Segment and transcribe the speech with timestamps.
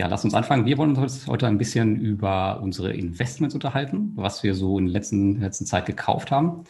[0.00, 0.64] Ja, lass uns anfangen.
[0.64, 4.94] Wir wollen uns heute ein bisschen über unsere Investments unterhalten, was wir so in der
[4.94, 6.64] letzten, letzten Zeit gekauft haben.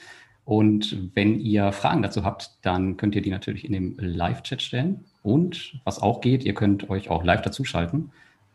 [0.44, 5.04] Und wenn ihr Fragen dazu habt, dann könnt ihr die natürlich in dem Live-Chat stellen.
[5.22, 8.10] Und was auch geht, ihr könnt euch auch live dazuschalten.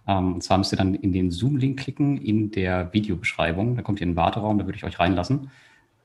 [0.10, 3.78] Ähm, und zwar müsst ihr dann in den Zoom-Link klicken in der Videobeschreibung.
[3.78, 5.52] Da kommt ihr in den Warteraum, da würde ich euch reinlassen.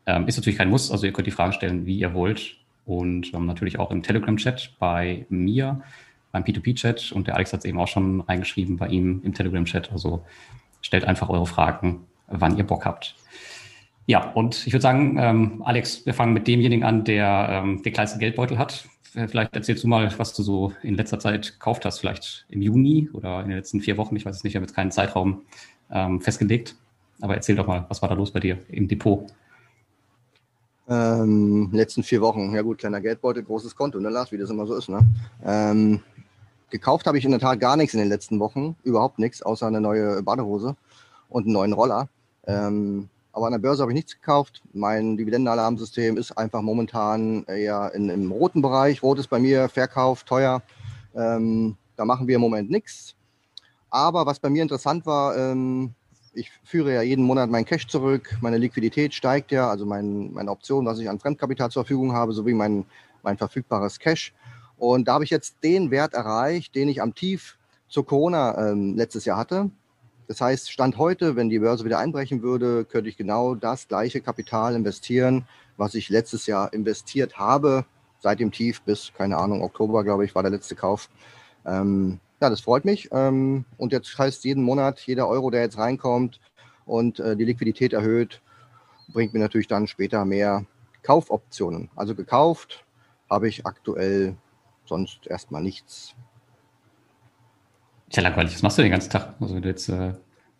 [0.07, 2.57] Ähm, ist natürlich kein Muss, also ihr könnt die Fragen stellen, wie ihr wollt.
[2.87, 5.83] Und ähm, natürlich auch im Telegram-Chat bei mir
[6.33, 9.93] beim P2P-Chat und der Alex hat es eben auch schon reingeschrieben bei ihm im Telegram-Chat.
[9.93, 10.25] Also
[10.81, 13.17] stellt einfach eure Fragen, wann ihr Bock habt.
[14.07, 17.93] Ja, und ich würde sagen, ähm, Alex, wir fangen mit demjenigen an, der ähm, den
[17.93, 18.87] kleinsten Geldbeutel hat.
[19.13, 23.09] Vielleicht erzählst du mal, was du so in letzter Zeit gekauft hast, vielleicht im Juni
[23.13, 24.15] oder in den letzten vier Wochen.
[24.15, 25.43] Ich weiß es nicht, ich habe jetzt keinen Zeitraum
[25.91, 26.77] ähm, festgelegt.
[27.21, 29.27] Aber erzähl doch mal, was war da los bei dir im Depot?
[30.89, 34.67] Ähm, letzten vier Wochen, ja gut, kleiner Geldbeutel, großes Konto, ne Lars, wie das immer
[34.67, 34.89] so ist.
[34.89, 35.01] Ne?
[35.45, 36.01] Ähm,
[36.71, 39.67] gekauft habe ich in der Tat gar nichts in den letzten Wochen, überhaupt nichts, außer
[39.67, 40.77] eine neue Badehose
[41.29, 42.09] und einen neuen Roller.
[42.47, 44.63] Ähm, aber an der Börse habe ich nichts gekauft.
[44.73, 49.03] Mein Dividendenalarmsystem ist einfach momentan eher in, im roten Bereich.
[49.03, 50.63] Rot ist bei mir Verkauf, teuer.
[51.15, 53.15] Ähm, da machen wir im Moment nichts.
[53.91, 55.95] Aber was bei mir interessant war, ähm,
[56.33, 60.51] ich führe ja jeden Monat mein Cash zurück, meine Liquidität steigt ja, also mein, meine
[60.51, 62.85] Option, was ich an Fremdkapital zur Verfügung habe, sowie mein,
[63.23, 64.33] mein verfügbares Cash.
[64.81, 68.97] Und da habe ich jetzt den Wert erreicht, den ich am Tief zur Corona ähm,
[68.97, 69.71] letztes Jahr hatte.
[70.27, 74.23] Das heißt, Stand heute, wenn die Börse wieder einbrechen würde, könnte ich genau das gleiche
[74.23, 75.45] Kapital investieren,
[75.77, 77.85] was ich letztes Jahr investiert habe,
[78.21, 81.11] seit dem Tief bis, keine Ahnung, Oktober, glaube ich, war der letzte Kauf.
[81.67, 83.11] Ähm, ja, das freut mich.
[83.13, 86.41] Ähm, und jetzt heißt jeden Monat, jeder Euro, der jetzt reinkommt
[86.87, 88.41] und äh, die Liquidität erhöht,
[89.13, 90.65] bringt mir natürlich dann später mehr
[91.03, 91.91] Kaufoptionen.
[91.97, 92.87] Also gekauft
[93.29, 94.37] habe ich aktuell
[94.91, 96.15] sonst erstmal nichts.
[98.11, 98.55] Tja, langweilig.
[98.55, 99.35] Was machst du den ganzen Tag?
[99.41, 100.13] Also wenn du jetzt äh,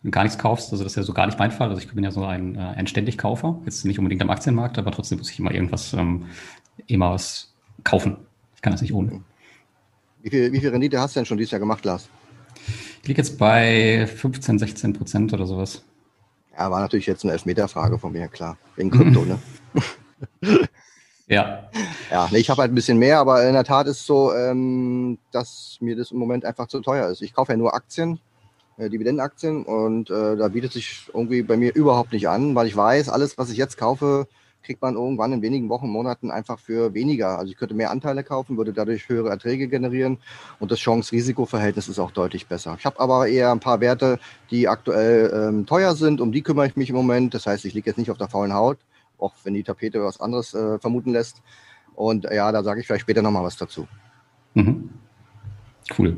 [0.09, 1.69] gar nichts kaufst, also das ist ja so gar nicht mein Fall.
[1.69, 3.59] Also ich bin ja so ein, äh, ein ständig Kaufer.
[3.65, 6.27] Jetzt nicht unbedingt am Aktienmarkt, aber trotzdem muss ich immer irgendwas, ähm,
[6.87, 7.53] immer was
[7.83, 8.17] kaufen.
[8.55, 9.21] Ich kann das nicht ohne.
[10.21, 12.09] Wie viel, wie viel Rendite hast du denn schon dieses Jahr gemacht, Lars?
[13.01, 15.83] Ich liege jetzt bei 15, 16 Prozent oder sowas.
[16.57, 18.57] Ja, war natürlich jetzt eine Elfmeter-Frage von mir, klar.
[18.75, 19.39] Wegen Krypto, ne?
[21.31, 21.63] Ja.
[22.11, 25.17] Ja, ich habe halt ein bisschen mehr, aber in der Tat ist es so, ähm,
[25.31, 27.21] dass mir das im Moment einfach zu teuer ist.
[27.21, 28.19] Ich kaufe ja nur Aktien,
[28.77, 32.75] äh, Dividendenaktien und äh, da bietet sich irgendwie bei mir überhaupt nicht an, weil ich
[32.75, 34.27] weiß, alles, was ich jetzt kaufe,
[34.61, 37.39] kriegt man irgendwann in wenigen Wochen, Monaten einfach für weniger.
[37.39, 40.17] Also ich könnte mehr Anteile kaufen, würde dadurch höhere Erträge generieren
[40.59, 42.75] und das Chance-Risiko-Verhältnis ist auch deutlich besser.
[42.77, 44.19] Ich habe aber eher ein paar Werte,
[44.51, 47.33] die aktuell ähm, teuer sind, um die kümmere ich mich im Moment.
[47.33, 48.79] Das heißt, ich liege jetzt nicht auf der faulen Haut,
[49.21, 51.41] auch wenn die Tapete was anderes äh, vermuten lässt.
[51.95, 53.87] Und ja, da sage ich vielleicht später nochmal was dazu.
[54.53, 54.89] Mhm.
[55.97, 56.17] Cool.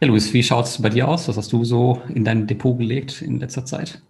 [0.00, 1.28] Ja, Luis, wie schaut es bei dir aus?
[1.28, 4.02] Was hast du so in dein Depot gelegt in letzter Zeit?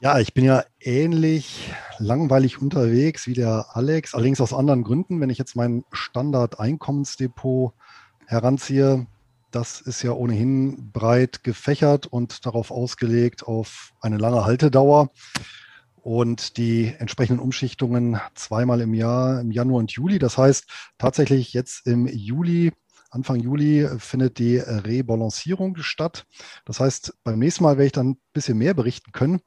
[0.00, 5.20] Ja, ich bin ja ähnlich langweilig unterwegs wie der Alex, allerdings aus anderen Gründen.
[5.20, 7.72] Wenn ich jetzt mein Standard-Einkommensdepot
[8.26, 9.06] heranziehe,
[9.50, 15.10] das ist ja ohnehin breit gefächert und darauf ausgelegt auf eine lange Haltedauer
[16.04, 20.18] und die entsprechenden Umschichtungen zweimal im Jahr, im Januar und Juli.
[20.18, 20.66] Das heißt,
[20.98, 22.72] tatsächlich jetzt im Juli,
[23.10, 26.26] Anfang Juli findet die Rebalancierung statt.
[26.66, 29.40] Das heißt, beim nächsten Mal werde ich dann ein bisschen mehr berichten können.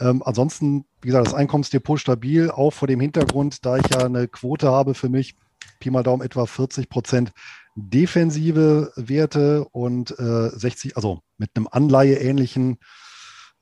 [0.00, 4.26] Ähm, ansonsten, wie gesagt, das Einkommensdepot stabil, auch vor dem Hintergrund, da ich ja eine
[4.26, 5.36] Quote habe für mich,
[5.78, 7.30] Pi mal Daumen etwa 40 Prozent
[7.76, 12.78] defensive Werte und äh, 60, also mit einem Anleihe-ähnlichen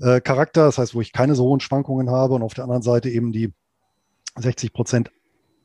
[0.02, 2.82] äh, Charakter, das heißt, wo ich keine so hohen Schwankungen habe und auf der anderen
[2.82, 3.52] Seite eben die
[4.36, 5.10] 60 Prozent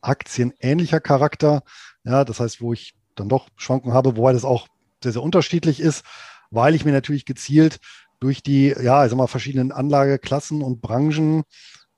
[0.02, 1.64] aktienähnlicher Charakter,
[2.04, 4.68] ja, das heißt, wo ich dann doch Schwankungen habe, wobei das auch
[5.04, 6.06] sehr, sehr unterschiedlich ist,
[6.52, 7.80] weil ich mir natürlich gezielt
[8.20, 11.44] durch die, ja, ich sag mal, verschiedenen Anlageklassen und Branchen,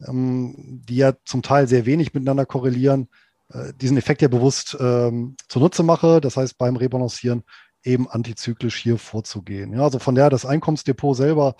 [0.07, 3.09] ähm, die ja zum Teil sehr wenig miteinander korrelieren,
[3.51, 6.21] äh, diesen Effekt ja bewusst ähm, zunutze mache.
[6.21, 7.44] Das heißt, beim Rebalancieren
[7.83, 9.74] eben antizyklisch hier vorzugehen.
[9.74, 11.56] Ja, also von der das Einkommensdepot selber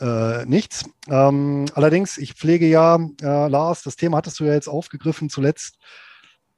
[0.00, 0.84] äh, nichts.
[1.08, 5.78] Ähm, allerdings, ich pflege ja, äh, Lars, das Thema hattest du ja jetzt aufgegriffen zuletzt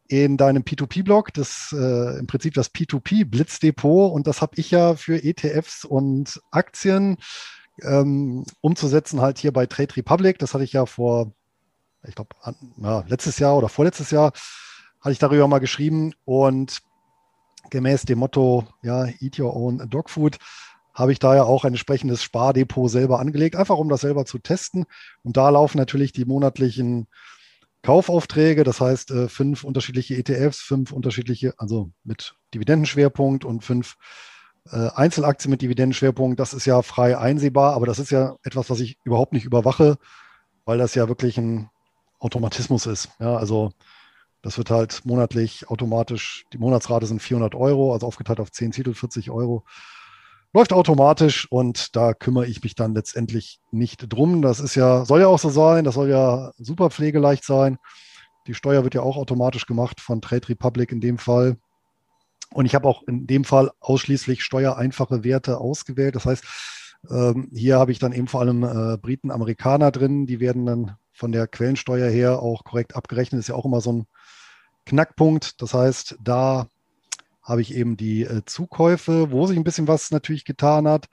[0.06, 5.22] in deinem P2P-Blog, das äh, im Prinzip das P2P-Blitzdepot und das habe ich ja für
[5.22, 7.16] ETFs und Aktien
[7.82, 10.38] ähm, umzusetzen, halt hier bei Trade Republic.
[10.38, 11.32] Das hatte ich ja vor,
[12.06, 12.36] ich glaube,
[13.08, 14.32] letztes Jahr oder vorletztes Jahr
[15.00, 16.82] hatte ich darüber mal geschrieben und
[17.70, 20.38] gemäß dem Motto, ja, eat your own dog food,
[20.94, 24.38] habe ich da ja auch ein entsprechendes Spardepot selber angelegt, einfach um das selber zu
[24.38, 24.86] testen.
[25.22, 27.08] Und da laufen natürlich die monatlichen
[27.82, 33.96] Kaufaufträge, das heißt äh, fünf unterschiedliche ETFs, fünf unterschiedliche, also mit Dividendenschwerpunkt und fünf
[34.70, 36.40] äh, Einzelaktien mit Dividendenschwerpunkt.
[36.40, 39.98] Das ist ja frei einsehbar, aber das ist ja etwas, was ich überhaupt nicht überwache,
[40.64, 41.68] weil das ja wirklich ein
[42.20, 43.10] Automatismus ist.
[43.18, 43.72] Ja, also
[44.40, 48.94] das wird halt monatlich automatisch, die Monatsrate sind 400 Euro, also aufgeteilt auf 10 Titel
[48.94, 49.64] 40 Euro.
[50.54, 54.40] Läuft automatisch und da kümmere ich mich dann letztendlich nicht drum.
[54.40, 57.76] Das ist ja, soll ja auch so sein, das soll ja super pflegeleicht sein.
[58.46, 61.56] Die Steuer wird ja auch automatisch gemacht von Trade Republic in dem Fall.
[62.52, 66.14] Und ich habe auch in dem Fall ausschließlich steuereinfache Werte ausgewählt.
[66.14, 66.44] Das heißt,
[67.10, 70.26] ähm, hier habe ich dann eben vor allem äh, Briten, Amerikaner drin.
[70.26, 73.40] Die werden dann von der Quellensteuer her auch korrekt abgerechnet.
[73.40, 74.06] Ist ja auch immer so ein
[74.86, 75.60] Knackpunkt.
[75.60, 76.68] Das heißt, da
[77.44, 81.06] habe ich eben die äh, Zukäufe, wo sich ein bisschen was natürlich getan hat.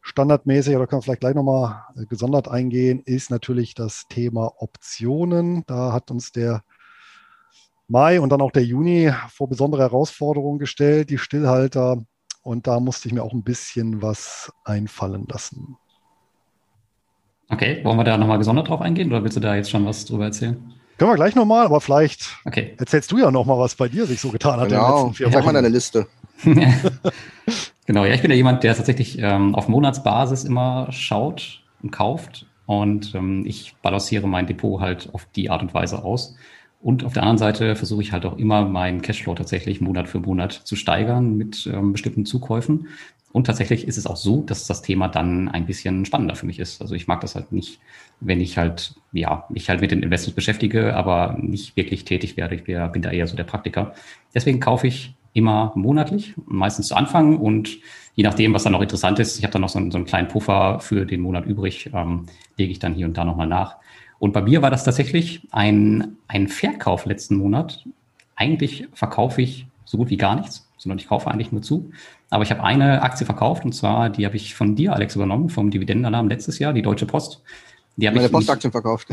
[0.00, 5.64] Standardmäßig, oder können wir vielleicht gleich nochmal äh, gesondert eingehen, ist natürlich das Thema Optionen.
[5.66, 6.62] Da hat uns der
[7.88, 12.04] Mai und dann auch der Juni vor besondere Herausforderungen gestellt, die Stillhalter.
[12.42, 15.76] Und da musste ich mir auch ein bisschen was einfallen lassen.
[17.48, 20.04] Okay, wollen wir da nochmal gesondert drauf eingehen oder willst du da jetzt schon was
[20.04, 20.74] drüber erzählen?
[20.98, 22.74] Können wir gleich nochmal, aber vielleicht okay.
[22.78, 24.68] erzählst du ja nochmal, was bei dir sich so getan hat.
[24.68, 26.06] Genau, sag mal deine Liste.
[27.86, 32.46] genau, ja, ich bin ja jemand, der tatsächlich ähm, auf Monatsbasis immer schaut und kauft
[32.66, 36.36] und ähm, ich balanciere mein Depot halt auf die Art und Weise aus.
[36.82, 40.20] Und auf der anderen Seite versuche ich halt auch immer meinen Cashflow tatsächlich Monat für
[40.20, 42.88] Monat zu steigern mit ähm, bestimmten Zukäufen.
[43.36, 46.58] Und tatsächlich ist es auch so, dass das Thema dann ein bisschen spannender für mich
[46.58, 46.80] ist.
[46.80, 47.80] Also ich mag das halt nicht,
[48.18, 52.54] wenn ich halt, ja, mich halt mit den Investments beschäftige, aber nicht wirklich tätig werde.
[52.54, 53.92] Ich bin da eher so der Praktiker.
[54.34, 57.76] Deswegen kaufe ich immer monatlich, meistens zu Anfang und
[58.14, 60.06] je nachdem, was dann noch interessant ist, ich habe dann noch so einen, so einen,
[60.06, 62.24] kleinen Puffer für den Monat übrig, ähm,
[62.56, 63.76] lege ich dann hier und da nochmal nach.
[64.18, 67.84] Und bei mir war das tatsächlich ein, ein Verkauf letzten Monat.
[68.34, 71.90] Eigentlich verkaufe ich so gut wie gar nichts, sondern ich kaufe eigentlich nur zu.
[72.30, 75.48] Aber ich habe eine Aktie verkauft und zwar, die habe ich von dir, Alex, übernommen,
[75.48, 77.42] vom Dividendenalarm letztes Jahr, die Deutsche Post.
[77.96, 79.08] Die habe meine Postaktien verkauft.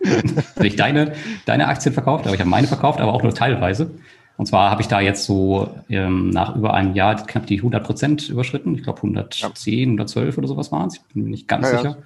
[0.60, 1.14] nicht deine,
[1.46, 3.90] deine Aktien verkauft, aber ich habe meine verkauft, aber auch nur teilweise.
[4.36, 7.84] Und zwar habe ich da jetzt so ähm, nach über einem Jahr knapp die 100
[7.84, 8.74] Prozent überschritten.
[8.74, 9.84] Ich glaube 110, ja.
[9.84, 10.96] 112 oder sowas waren es.
[10.96, 11.90] Ich bin mir nicht ganz ja, sicher.
[11.90, 11.96] Ja.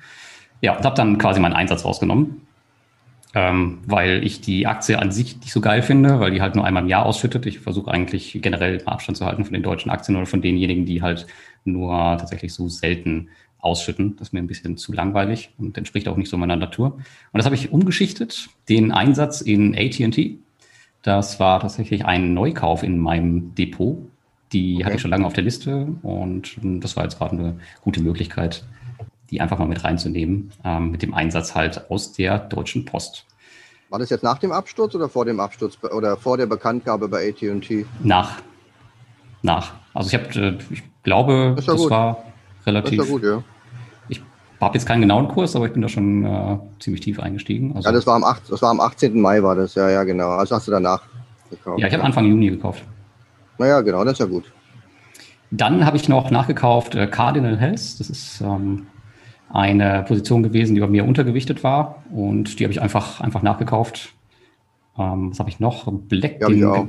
[0.61, 2.44] Ja, und habe dann quasi meinen Einsatz rausgenommen,
[3.35, 6.65] ähm, weil ich die Aktie an sich nicht so geil finde, weil die halt nur
[6.65, 7.47] einmal im Jahr ausschüttet.
[7.47, 11.03] Ich versuche eigentlich generell Abstand zu halten von den deutschen Aktien oder von denjenigen, die
[11.03, 11.27] halt
[11.65, 13.29] nur tatsächlich so selten
[13.59, 14.17] ausschütten.
[14.17, 16.93] Das ist mir ein bisschen zu langweilig und entspricht auch nicht so meiner Natur.
[16.93, 17.03] Und
[17.39, 20.39] das habe ich umgeschichtet, den Einsatz in AT&T.
[21.03, 23.99] Das war tatsächlich ein Neukauf in meinem Depot.
[24.53, 24.85] Die okay.
[24.85, 28.65] hatte ich schon lange auf der Liste und das war jetzt gerade eine gute Möglichkeit,
[29.35, 33.27] die einfach mal mit reinzunehmen, ähm, mit dem Einsatz halt aus der Deutschen Post.
[33.91, 37.29] War das jetzt nach dem Absturz oder vor dem Absturz oder vor der Bekanntgabe bei
[37.29, 37.85] AT&T?
[38.05, 38.41] Nach.
[39.43, 39.73] Nach.
[39.93, 42.25] Also ich habe, äh, ich glaube, das, das war
[42.65, 42.99] relativ.
[42.99, 43.43] Das gut, ja.
[44.09, 44.23] Ich
[44.61, 47.75] habe jetzt keinen genauen Kurs, aber ich bin da schon äh, ziemlich tief eingestiegen.
[47.75, 49.21] Also, ja, das war, am 8, das war am 18.
[49.21, 50.31] Mai war das, ja, ja, genau.
[50.31, 51.03] Also hast du danach
[51.51, 51.81] gekauft.
[51.81, 52.85] Ja, ich habe Anfang Juni gekauft.
[53.59, 54.45] Naja, genau, das ist ja gut.
[55.51, 58.01] Dann habe ich noch nachgekauft äh, Cardinal Health.
[58.01, 58.87] Das ist ähm,
[59.51, 64.15] eine Position gewesen, die bei mir untergewichtet war und die habe ich einfach, einfach nachgekauft.
[64.99, 65.91] Ähm, was habe ich noch?
[65.93, 66.41] Black.
[66.41, 66.87] Ja, den, auch.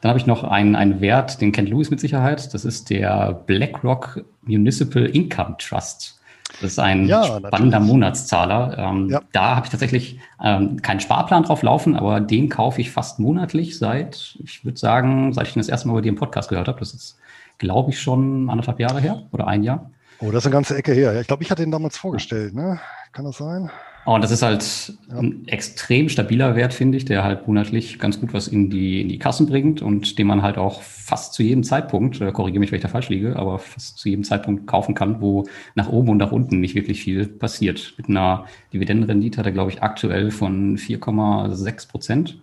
[0.00, 2.54] Dann habe ich noch einen, einen Wert, den kennt Louis mit Sicherheit.
[2.54, 6.20] Das ist der BlackRock Municipal Income Trust.
[6.60, 7.86] Das ist ein ja, spannender natürlich.
[7.86, 8.78] Monatszahler.
[8.78, 9.20] Ähm, ja.
[9.32, 13.78] Da habe ich tatsächlich ähm, keinen Sparplan drauf laufen, aber den kaufe ich fast monatlich
[13.78, 16.68] seit, ich würde sagen, seit ich den das erste Mal bei dir im Podcast gehört
[16.68, 16.78] habe.
[16.78, 17.18] Das ist,
[17.58, 19.90] glaube ich, schon anderthalb Jahre her oder ein Jahr.
[20.20, 21.20] Oh, das ist eine ganze Ecke her.
[21.20, 22.54] Ich glaube, ich hatte ihn damals vorgestellt.
[22.54, 22.80] Ne?
[23.12, 23.70] Kann das sein?
[24.08, 25.18] Oh, und das ist halt ja.
[25.18, 29.08] ein extrem stabiler Wert, finde ich, der halt monatlich ganz gut was in die, in
[29.10, 32.72] die Kassen bringt und den man halt auch fast zu jedem Zeitpunkt, äh, korrigiere mich,
[32.72, 35.44] wenn ich da falsch liege, aber fast zu jedem Zeitpunkt kaufen kann, wo
[35.74, 37.94] nach oben und nach unten nicht wirklich viel passiert.
[37.98, 42.40] Mit einer Dividendenrendite hat er, glaube ich, aktuell von 4,6 Prozent.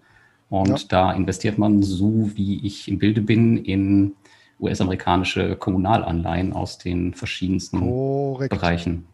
[0.49, 0.87] Und ja.
[0.87, 4.13] da investiert man, so wie ich im Bilde bin, in
[4.59, 8.51] US-amerikanische Kommunalanleihen aus den verschiedensten Korrekt.
[8.51, 9.07] Bereichen.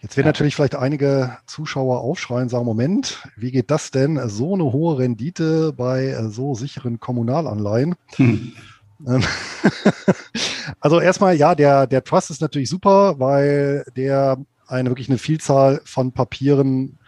[0.00, 0.32] Jetzt werden ja.
[0.32, 4.20] natürlich vielleicht einige Zuschauer aufschreien und sagen, Moment, wie geht das denn?
[4.28, 7.94] So eine hohe Rendite bei so sicheren Kommunalanleihen.
[8.16, 8.52] Hm.
[10.80, 15.80] also erstmal, ja, der, der Trust ist natürlich super, weil der eine wirklich eine Vielzahl
[15.84, 16.98] von Papieren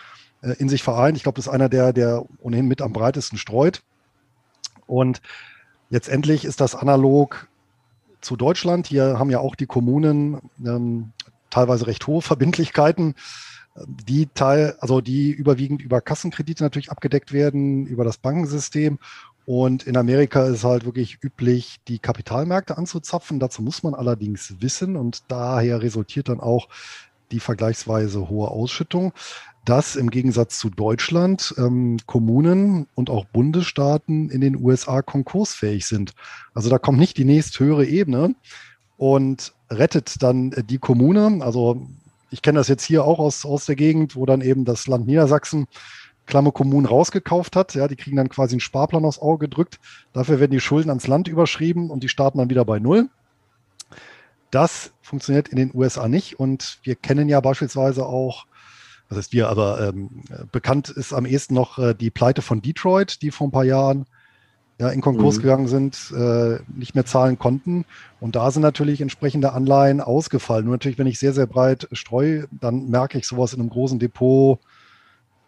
[0.42, 1.16] äh, in sich vereint.
[1.16, 3.82] Ich glaube, das ist einer der, der ohnehin mit am breitesten streut.
[4.86, 5.20] Und
[5.90, 7.48] letztendlich ist das analog
[8.26, 8.86] zu Deutschland.
[8.86, 11.12] Hier haben ja auch die Kommunen ähm,
[11.48, 13.14] teilweise recht hohe Verbindlichkeiten,
[13.86, 18.98] die Teil, also die überwiegend über Kassenkredite natürlich abgedeckt werden, über das Bankensystem
[19.46, 23.38] Und in Amerika ist halt wirklich üblich, die Kapitalmärkte anzuzapfen.
[23.38, 26.68] Dazu muss man allerdings wissen und daher resultiert dann auch
[27.30, 29.12] die vergleichsweise hohe Ausschüttung,
[29.64, 36.12] dass im Gegensatz zu Deutschland ähm, Kommunen und auch Bundesstaaten in den USA konkursfähig sind.
[36.54, 38.34] Also da kommt nicht die nächsthöhere Ebene
[38.96, 41.44] und rettet dann die Kommune.
[41.44, 41.88] Also
[42.30, 45.06] ich kenne das jetzt hier auch aus, aus der Gegend, wo dann eben das Land
[45.06, 45.66] Niedersachsen
[46.26, 47.74] Klammer Kommunen rausgekauft hat.
[47.74, 49.78] Ja, die kriegen dann quasi einen Sparplan aufs Auge gedrückt.
[50.12, 53.08] Dafür werden die Schulden ans Land überschrieben und die starten dann wieder bei Null.
[54.56, 56.40] Das funktioniert in den USA nicht.
[56.40, 58.46] Und wir kennen ja beispielsweise auch,
[59.10, 63.20] das heißt wir, aber ähm, bekannt ist am ehesten noch äh, die Pleite von Detroit,
[63.20, 64.06] die vor ein paar Jahren
[64.80, 65.42] ja, in Konkurs mhm.
[65.42, 67.84] gegangen sind, äh, nicht mehr zahlen konnten.
[68.18, 70.64] Und da sind natürlich entsprechende Anleihen ausgefallen.
[70.64, 73.98] Nur natürlich, wenn ich sehr, sehr breit streue, dann merke ich sowas in einem großen
[73.98, 74.58] Depot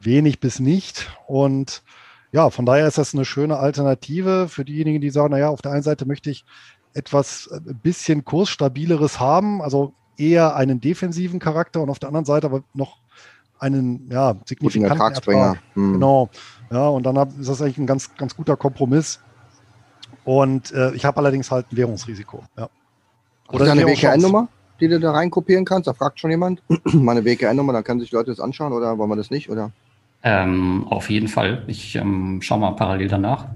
[0.01, 1.11] wenig bis nicht.
[1.27, 1.83] Und
[2.31, 5.73] ja, von daher ist das eine schöne Alternative für diejenigen, die sagen, naja, auf der
[5.73, 6.45] einen Seite möchte ich
[6.99, 12.27] etwas ein äh, bisschen kursstabileres haben, also eher einen defensiven Charakter und auf der anderen
[12.27, 12.99] Seite aber noch
[13.61, 15.59] einen ja, signifikanten Ertrag.
[15.75, 15.95] Hm.
[15.95, 16.29] Genau.
[16.71, 19.21] Ja, und dann hab, ist das eigentlich ein ganz, ganz guter Kompromiss.
[20.25, 22.45] Und äh, ich habe allerdings halt ein Währungsrisiko.
[22.57, 22.69] Ja.
[23.51, 25.87] Oder eine WKN-Nummer, die du da reinkopieren kannst?
[25.87, 26.63] Da fragt schon jemand.
[26.93, 29.49] Meine WKN-Nummer, dann können sich Leute das anschauen oder wollen wir das nicht?
[29.49, 29.71] Oder?
[30.23, 31.63] Ähm, auf jeden Fall.
[31.67, 33.47] Ich ähm, schaue mal parallel danach.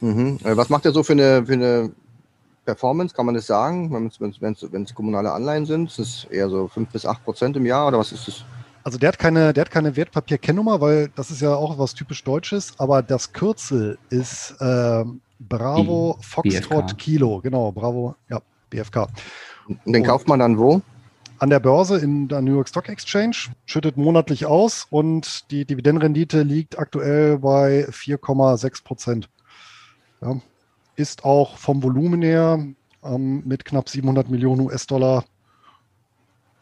[0.00, 0.38] Mhm.
[0.44, 1.90] Äh, was macht er so für eine, für eine
[2.68, 3.14] Performance?
[3.14, 3.90] Kann man das sagen?
[3.90, 7.88] Wenn es kommunale Anleihen sind, ist es eher so 5 bis 8 Prozent im Jahr
[7.88, 8.44] oder was ist das?
[8.84, 12.22] Also der hat keine, der hat keine Wertpapierkennnummer, weil das ist ja auch was typisch
[12.24, 15.04] Deutsches, aber das Kürzel ist äh,
[15.38, 16.98] Bravo Die Foxtrot BFK.
[16.98, 19.06] Kilo, genau, Bravo, ja, BFK.
[19.66, 20.82] Und den kauft man dann wo?
[21.38, 26.42] An der Börse in der New York Stock Exchange, schüttet monatlich aus und die Dividendenrendite
[26.42, 29.28] liegt aktuell bei 4,6 Prozent.
[30.20, 30.40] Ja,
[30.98, 32.58] ist auch vom Volumen her
[33.04, 35.24] ähm, mit knapp 700 Millionen US-Dollar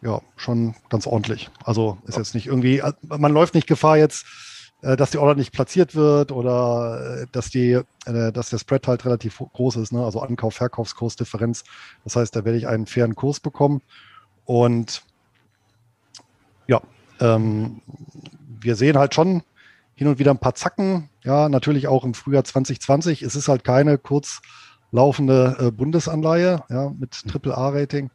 [0.02, 1.50] ja, schon ganz ordentlich.
[1.64, 4.26] Also ist jetzt nicht irgendwie, äh, man läuft nicht Gefahr jetzt,
[4.82, 9.04] äh, dass die Order nicht platziert wird oder äh, dass die, dass der Spread halt
[9.04, 10.04] relativ groß ist, ne?
[10.04, 11.64] also Ankauf, Verkaufskursdifferenz.
[12.04, 13.82] Das heißt, da werde ich einen fairen Kurs bekommen.
[14.44, 15.02] Und
[16.68, 16.80] ja,
[17.20, 17.80] ähm,
[18.60, 19.42] wir sehen halt schon
[19.96, 21.08] hin und wieder ein paar Zacken.
[21.24, 23.22] Ja, natürlich auch im Frühjahr 2020.
[23.22, 28.10] Es ist halt keine kurzlaufende äh, Bundesanleihe ja, mit AAA-Rating.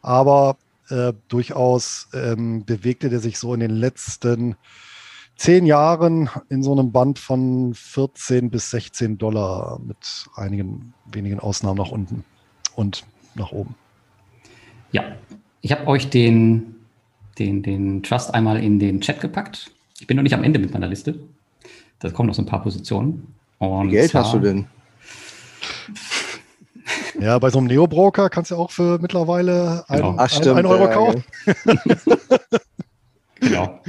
[0.00, 0.56] Aber
[0.88, 4.56] äh, durchaus ähm, bewegte der sich so in den letzten
[5.36, 11.78] zehn Jahren in so einem Band von 14 bis 16 Dollar mit einigen wenigen Ausnahmen
[11.78, 12.24] nach unten
[12.74, 13.74] und nach oben.
[14.92, 15.16] Ja,
[15.60, 16.76] ich habe euch den,
[17.38, 19.72] den, den Trust einmal in den Chat gepackt.
[20.00, 21.18] Ich bin noch nicht am Ende mit meiner Liste.
[21.98, 23.34] Da kommen noch so ein paar Positionen.
[23.58, 24.66] Und Wie Geld zwar, hast du denn?
[27.20, 30.14] Ja, bei so einem Neo-Broker kannst du auch für mittlerweile genau.
[30.16, 31.24] Ach, ein, ein Euro ja, kaufen.
[33.40, 33.80] genau.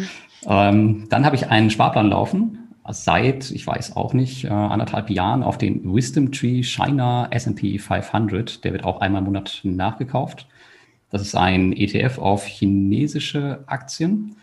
[0.45, 5.43] Ähm, dann habe ich einen Sparplan laufen seit, ich weiß auch nicht, äh, anderthalb Jahren
[5.43, 8.63] auf den Wisdom Tree China S&P 500.
[8.63, 10.47] Der wird auch einmal im Monat nachgekauft.
[11.11, 14.35] Das ist ein ETF auf chinesische Aktien.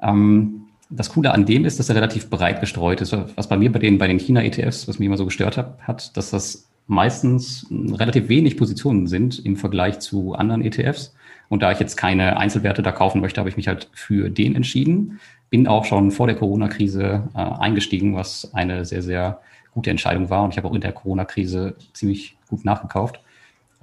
[0.00, 3.16] Ähm, das Coole an dem ist, dass er relativ breit gestreut ist.
[3.34, 6.16] Was bei mir bei den, bei den China-ETFs, was mich immer so gestört hat, hat,
[6.16, 11.14] dass das meistens relativ wenig Positionen sind im Vergleich zu anderen ETFs.
[11.48, 14.54] Und da ich jetzt keine Einzelwerte da kaufen möchte, habe ich mich halt für den
[14.54, 15.20] entschieden.
[15.50, 19.40] Bin auch schon vor der Corona-Krise äh, eingestiegen, was eine sehr, sehr
[19.72, 20.44] gute Entscheidung war.
[20.44, 23.20] Und ich habe auch in der Corona-Krise ziemlich gut nachgekauft.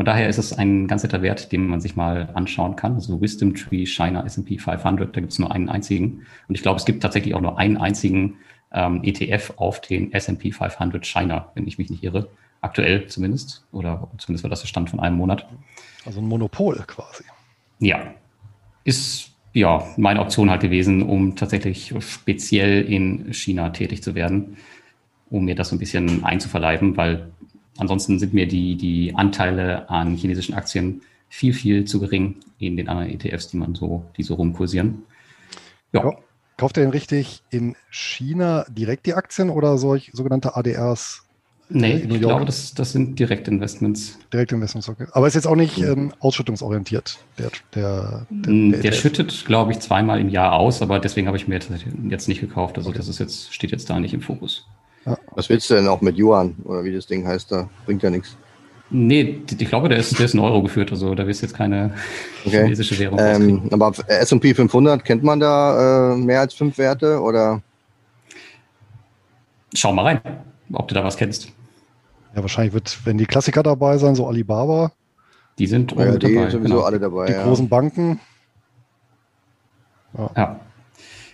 [0.03, 2.95] Von daher ist es ein ganz netter Wert, den man sich mal anschauen kann.
[2.95, 6.25] Also Wisdom Tree China S&P 500, da gibt es nur einen einzigen.
[6.49, 8.35] Und ich glaube, es gibt tatsächlich auch nur einen einzigen
[8.73, 12.27] ähm, ETF auf den S&P 500 China, wenn ich mich nicht irre.
[12.59, 13.65] Aktuell zumindest.
[13.71, 15.47] Oder zumindest war das der Stand von einem Monat.
[16.05, 17.23] Also ein Monopol quasi.
[17.79, 18.13] Ja.
[18.83, 24.57] Ist ja meine Option halt gewesen, um tatsächlich speziell in China tätig zu werden,
[25.29, 27.31] um mir das so ein bisschen einzuverleiben, weil
[27.77, 32.87] ansonsten sind mir die, die Anteile an chinesischen Aktien viel, viel zu gering in den
[32.89, 35.03] anderen ETFs, die man so, die so rumkursieren.
[35.91, 36.15] Ja.
[36.57, 41.23] Kauft ihr denn richtig in China direkt die Aktien oder solch sogenannte ADRs
[41.69, 44.19] Nee, ich glaube, das, das sind Direktinvestments.
[44.31, 45.07] Direktinvestments, okay.
[45.11, 49.79] Aber ist jetzt auch nicht ähm, ausschüttungsorientiert, der, der, der, der, der schüttet, glaube ich,
[49.79, 51.59] zweimal im Jahr aus, aber deswegen habe ich mir
[52.09, 52.77] jetzt nicht gekauft.
[52.77, 52.97] Also okay.
[52.99, 54.67] das ist jetzt, steht jetzt da nicht im Fokus.
[55.05, 55.17] Ja.
[55.31, 57.69] Was willst du denn auch mit Yuan oder wie das Ding heißt da?
[57.85, 58.37] Bringt ja nichts.
[58.89, 61.93] Nee, ich glaube, der ist, der ist in Euro geführt, also da wirst jetzt keine
[62.45, 62.63] okay.
[62.63, 67.61] chinesische Währung ähm, Aber S&P 500, kennt man da äh, mehr als fünf Werte oder?
[69.73, 70.21] Schau mal rein,
[70.71, 71.47] ob du da was kennst.
[72.35, 74.91] Ja, wahrscheinlich wird, wenn die Klassiker dabei sein, so Alibaba.
[75.57, 76.81] Die sind ja, die dabei, sowieso genau.
[76.81, 77.27] alle dabei.
[77.27, 77.43] Die ja.
[77.43, 78.19] großen Banken.
[80.17, 80.31] Ja.
[80.35, 80.59] ja.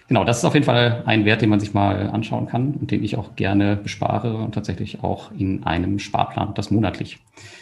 [0.09, 2.89] Genau, das ist auf jeden Fall ein Wert, den man sich mal anschauen kann und
[2.89, 7.19] den ich auch gerne bespare und tatsächlich auch in einem Sparplan, das monatlich.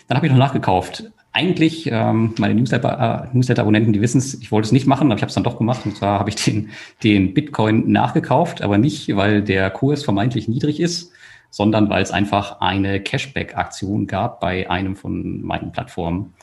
[0.08, 1.12] Dann habe ich noch nachgekauft.
[1.34, 5.24] Eigentlich, ähm, meine Newsletter-Abonnenten, Newsletter die wissen es, ich wollte es nicht machen, aber ich
[5.24, 5.82] habe es dann doch gemacht.
[5.86, 6.70] Und zwar habe ich den,
[7.04, 11.12] den Bitcoin nachgekauft, aber nicht, weil der Kurs vermeintlich niedrig ist,
[11.50, 16.34] sondern weil es einfach eine Cashback-Aktion gab bei einem von meinen Plattformen.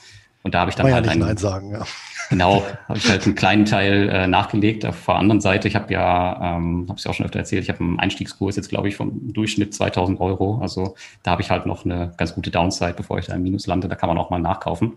[0.44, 1.84] Und da habe ich dann Kann halt ja einen, Nein sagen, ja.
[2.30, 4.84] Genau, habe ich halt einen kleinen Teil äh, nachgelegt.
[4.84, 7.64] Auf der anderen Seite, ich habe ja, ähm, habe es ja auch schon öfter erzählt,
[7.64, 10.58] ich habe einen Einstiegskurs jetzt, glaube ich, vom Durchschnitt 2000 Euro.
[10.60, 13.66] Also da habe ich halt noch eine ganz gute Downside, bevor ich da im Minus
[13.66, 13.88] lande.
[13.88, 14.92] Da kann man auch mal nachkaufen.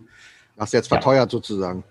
[0.58, 1.38] Hast du jetzt verteuert ja.
[1.38, 1.84] sozusagen?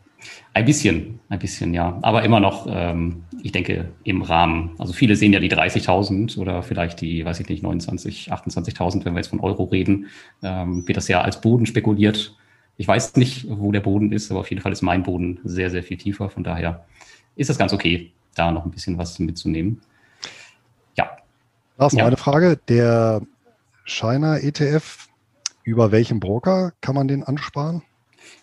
[0.53, 1.99] Ein bisschen, ein bisschen, ja.
[2.03, 4.73] Aber immer noch, ähm, ich denke, im Rahmen.
[4.79, 9.15] Also viele sehen ja die 30.000 oder vielleicht die, weiß ich nicht, 29, 28.000, wenn
[9.15, 10.07] wir jetzt von Euro reden,
[10.43, 12.37] ähm, wird das ja als Boden spekuliert.
[12.77, 15.71] Ich weiß nicht, wo der Boden ist, aber auf jeden Fall ist mein Boden sehr,
[15.71, 16.29] sehr viel tiefer.
[16.29, 16.85] Von daher
[17.35, 19.81] ist das ganz okay, da noch ein bisschen was mitzunehmen.
[20.97, 21.17] Ja.
[21.79, 22.07] Lars, noch ja.
[22.07, 22.59] eine Frage.
[22.69, 23.23] Der
[23.85, 25.09] Shiner ETF,
[25.65, 27.83] über welchen Broker kann man den ansparen?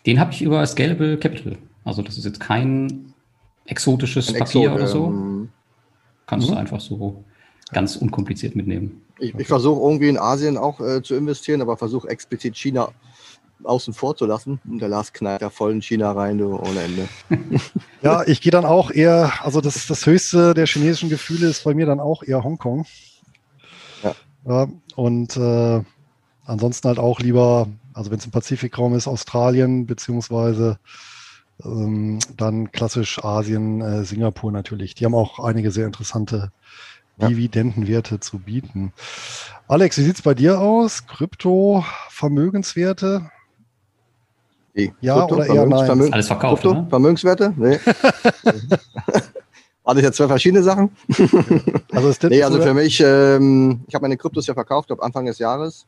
[0.06, 1.58] Den habe ich über Scalable Capital.
[1.84, 3.14] Also das ist jetzt kein
[3.66, 5.08] exotisches ein Papier Exot, oder so.
[5.08, 5.50] Ähm,
[6.26, 6.54] Kannst mhm.
[6.54, 7.24] du einfach so
[7.72, 9.02] ganz unkompliziert mitnehmen.
[9.20, 12.92] Ich, ich versuche irgendwie in Asien auch äh, zu investieren, aber versuche explizit China
[13.66, 14.60] außen vor zu lassen.
[14.70, 17.08] Und der Lars knallt da voll in China rein, du, ohne Ende.
[18.02, 21.74] ja, ich gehe dann auch eher, also das, das höchste der chinesischen Gefühle ist bei
[21.74, 22.86] mir dann auch eher Hongkong.
[24.04, 24.16] Ja.
[24.46, 25.84] ja und äh,
[26.46, 30.78] ansonsten halt auch lieber, also wenn es im Pazifikraum ist, Australien, beziehungsweise
[31.64, 34.96] ähm, dann klassisch Asien, äh, Singapur natürlich.
[34.96, 36.52] Die haben auch einige sehr interessante
[37.18, 38.92] Dividendenwerte zu bieten.
[39.68, 41.06] Alex, wie sieht es bei dir aus?
[41.06, 43.30] Krypto, Vermögenswerte?
[44.74, 44.94] Nee.
[45.02, 45.86] Ja Krypto, oder eher nein?
[45.86, 46.88] Vermögen, Alles verkauft, Krypto, ne?
[46.90, 47.54] Vermögenswerte?
[47.56, 47.80] Nee.
[49.84, 50.92] Waren das jetzt zwei verschiedene Sachen?
[51.92, 55.26] also, ist nee, also für mich, ähm, ich habe meine Kryptos ja verkauft, glaube Anfang
[55.26, 55.86] des Jahres.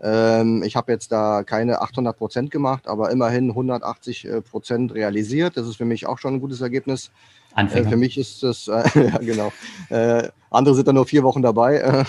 [0.00, 5.56] Ähm, ich habe jetzt da keine 800 Prozent gemacht, aber immerhin 180 äh, Prozent realisiert.
[5.56, 7.10] Das ist für mich auch schon ein gutes Ergebnis.
[7.56, 9.52] Äh, für mich ist das, äh, ja genau.
[9.88, 12.04] Äh, andere sind da nur vier Wochen dabei.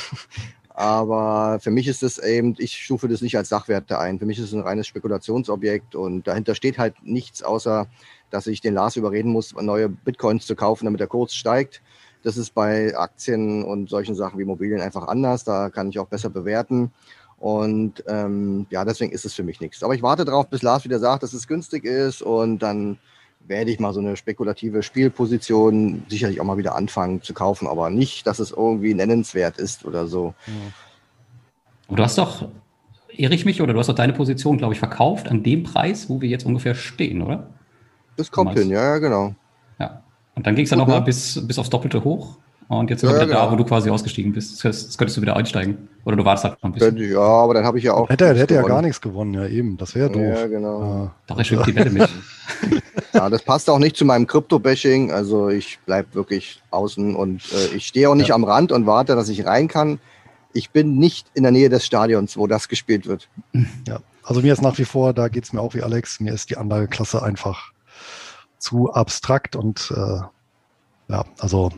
[0.79, 4.17] Aber für mich ist es eben, ich stufe das nicht als Sachwerte ein.
[4.17, 7.87] Für mich ist es ein reines Spekulationsobjekt und dahinter steht halt nichts, außer
[8.29, 11.81] dass ich den Lars überreden muss, neue Bitcoins zu kaufen, damit der Kurs steigt.
[12.23, 15.43] Das ist bei Aktien und solchen Sachen wie Immobilien einfach anders.
[15.43, 16.93] Da kann ich auch besser bewerten.
[17.39, 19.83] Und ähm, ja, deswegen ist es für mich nichts.
[19.83, 22.99] Aber ich warte darauf, bis Lars wieder sagt, dass es günstig ist und dann
[23.49, 27.89] werde ich mal so eine spekulative Spielposition sicherlich auch mal wieder anfangen zu kaufen, aber
[27.89, 30.35] nicht, dass es irgendwie nennenswert ist oder so.
[31.87, 32.47] Aber du hast doch,
[33.09, 36.09] irre ich mich, oder du hast doch deine Position, glaube ich, verkauft an dem Preis,
[36.09, 37.49] wo wir jetzt ungefähr stehen, oder?
[38.15, 39.33] Das kommt hin, ja, ja, genau.
[39.79, 40.03] Ja.
[40.35, 42.37] Und dann ging es dann nochmal bis, bis aufs Doppelte hoch.
[42.69, 43.45] Und jetzt sind ja, wir wieder genau.
[43.47, 44.63] da, wo du quasi ausgestiegen bist.
[44.63, 45.89] Jetzt könntest du wieder einsteigen.
[46.05, 46.97] Oder du wartest halt noch ein bisschen.
[46.97, 48.07] Ja, aber dann habe ich ja auch.
[48.07, 49.75] Hätte, hätte ja gar nichts gewonnen, ja eben.
[49.77, 50.21] Das wäre doof.
[50.21, 50.81] Ja, genau.
[50.81, 51.15] Ja.
[51.25, 52.07] Doch, ich die Wette mit.
[53.13, 55.11] ja, das passt auch nicht zu meinem Krypto-Bashing.
[55.11, 58.35] Also ich bleibe wirklich außen und äh, ich stehe auch nicht ja.
[58.35, 59.99] am Rand und warte, dass ich rein kann.
[60.53, 63.29] Ich bin nicht in der Nähe des Stadions, wo das gespielt wird.
[63.87, 66.33] Ja, also mir ist nach wie vor, da geht es mir auch wie Alex, mir
[66.35, 67.71] ist die Anlageklasse einfach
[68.59, 70.21] zu abstrakt und äh,
[71.11, 71.71] ja, also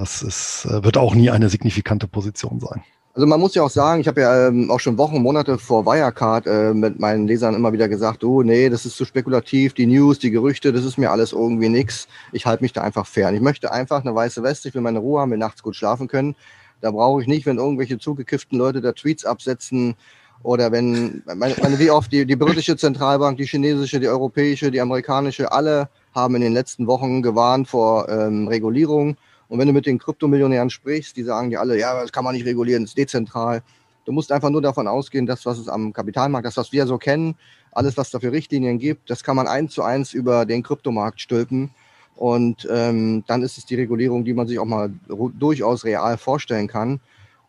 [0.00, 2.82] das ist, äh, wird auch nie eine signifikante Position sein.
[3.12, 5.84] Also man muss ja auch sagen, ich habe ja ähm, auch schon Wochen, Monate vor
[5.84, 9.86] Wirecard äh, mit meinen Lesern immer wieder gesagt, oh nee, das ist zu spekulativ, die
[9.86, 12.08] News, die Gerüchte, das ist mir alles irgendwie nix.
[12.32, 13.34] Ich halte mich da einfach fern.
[13.34, 16.08] Ich möchte einfach eine weiße Weste, ich will meine Ruhe haben, will nachts gut schlafen
[16.08, 16.34] können.
[16.80, 19.96] Da brauche ich nicht, wenn irgendwelche zugekifften Leute da Tweets absetzen
[20.42, 24.80] oder wenn, meine, meine, wie oft die, die britische Zentralbank, die chinesische, die europäische, die
[24.80, 29.16] amerikanische, alle haben in den letzten Wochen gewarnt vor ähm, Regulierung
[29.50, 32.34] und wenn du mit den Kryptomillionären sprichst, die sagen dir alle, ja, das kann man
[32.34, 33.62] nicht regulieren, das ist dezentral.
[34.04, 36.98] Du musst einfach nur davon ausgehen, dass was es am Kapitalmarkt, das, was wir so
[36.98, 37.34] kennen,
[37.72, 41.20] alles, was da für Richtlinien gibt, das kann man eins zu eins über den Kryptomarkt
[41.20, 41.70] stülpen.
[42.14, 46.68] Und ähm, dann ist es die Regulierung, die man sich auch mal durchaus real vorstellen
[46.68, 47.00] kann.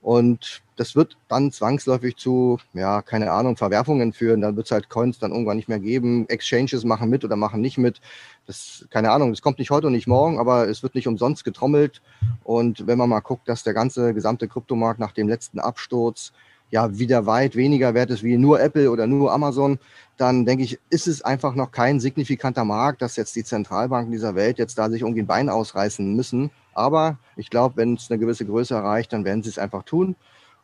[0.01, 4.41] Und das wird dann zwangsläufig zu, ja, keine Ahnung, Verwerfungen führen.
[4.41, 6.27] Dann wird es halt Coins dann irgendwann nicht mehr geben.
[6.27, 8.01] Exchanges machen mit oder machen nicht mit.
[8.47, 11.43] Das, keine Ahnung, das kommt nicht heute und nicht morgen, aber es wird nicht umsonst
[11.43, 12.01] getrommelt.
[12.43, 16.31] Und wenn man mal guckt, dass der ganze gesamte Kryptomarkt nach dem letzten Absturz
[16.71, 19.77] ja wieder weit weniger wert ist wie nur Apple oder nur Amazon,
[20.17, 24.33] dann denke ich, ist es einfach noch kein signifikanter Markt, dass jetzt die Zentralbanken dieser
[24.33, 26.49] Welt jetzt da sich irgendwie ein Bein ausreißen müssen.
[26.73, 30.15] Aber ich glaube, wenn es eine gewisse Größe erreicht, dann werden sie es einfach tun.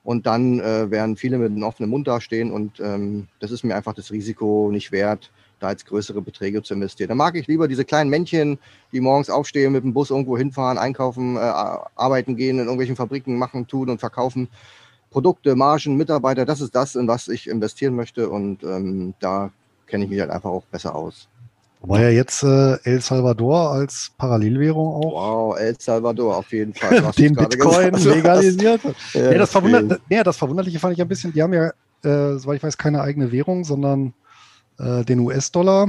[0.04, 3.76] Und dann äh, werden viele mit einem offenen Mund dastehen und ähm, das ist mir
[3.76, 7.10] einfach das Risiko nicht wert, da jetzt größere Beträge zu investieren.
[7.10, 8.58] Da mag ich lieber diese kleinen Männchen,
[8.94, 13.38] die morgens aufstehen, mit dem Bus irgendwo hinfahren, einkaufen, äh, arbeiten gehen, in irgendwelchen Fabriken
[13.38, 14.48] machen, tun und verkaufen.
[15.10, 19.52] Produkte, Margen, Mitarbeiter, das ist das, in was ich investieren möchte und ähm, da
[19.88, 21.28] kenne ich mich halt einfach auch besser aus.
[21.82, 25.14] War ja jetzt äh, El Salvador als Parallelwährung auch.
[25.14, 27.02] Wow, El Salvador auf jeden Fall.
[27.18, 28.82] Den Bitcoin legalisiert.
[29.14, 31.68] ja, nee, das, verwundert, nee, das Verwunderliche fand ich ein bisschen, die haben ja,
[32.04, 34.14] äh, soweit ich weiß, keine eigene Währung, sondern
[34.80, 35.88] äh, den US-Dollar.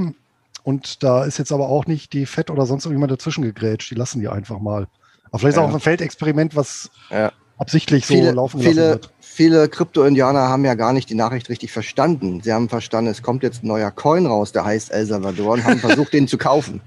[0.63, 3.89] Und da ist jetzt aber auch nicht die FED oder sonst irgendjemand dazwischen gegrätscht.
[3.89, 4.87] Die lassen die einfach mal.
[5.29, 5.63] Aber vielleicht ja.
[5.63, 7.31] auch ein Feldexperiment, was ja.
[7.57, 9.09] absichtlich so viele, laufen viele, wird.
[9.39, 12.41] Viele Krypto-Indianer haben ja gar nicht die Nachricht richtig verstanden.
[12.41, 15.63] Sie haben verstanden, es kommt jetzt ein neuer Coin raus, der heißt El Salvador und
[15.63, 16.81] haben versucht, den zu kaufen.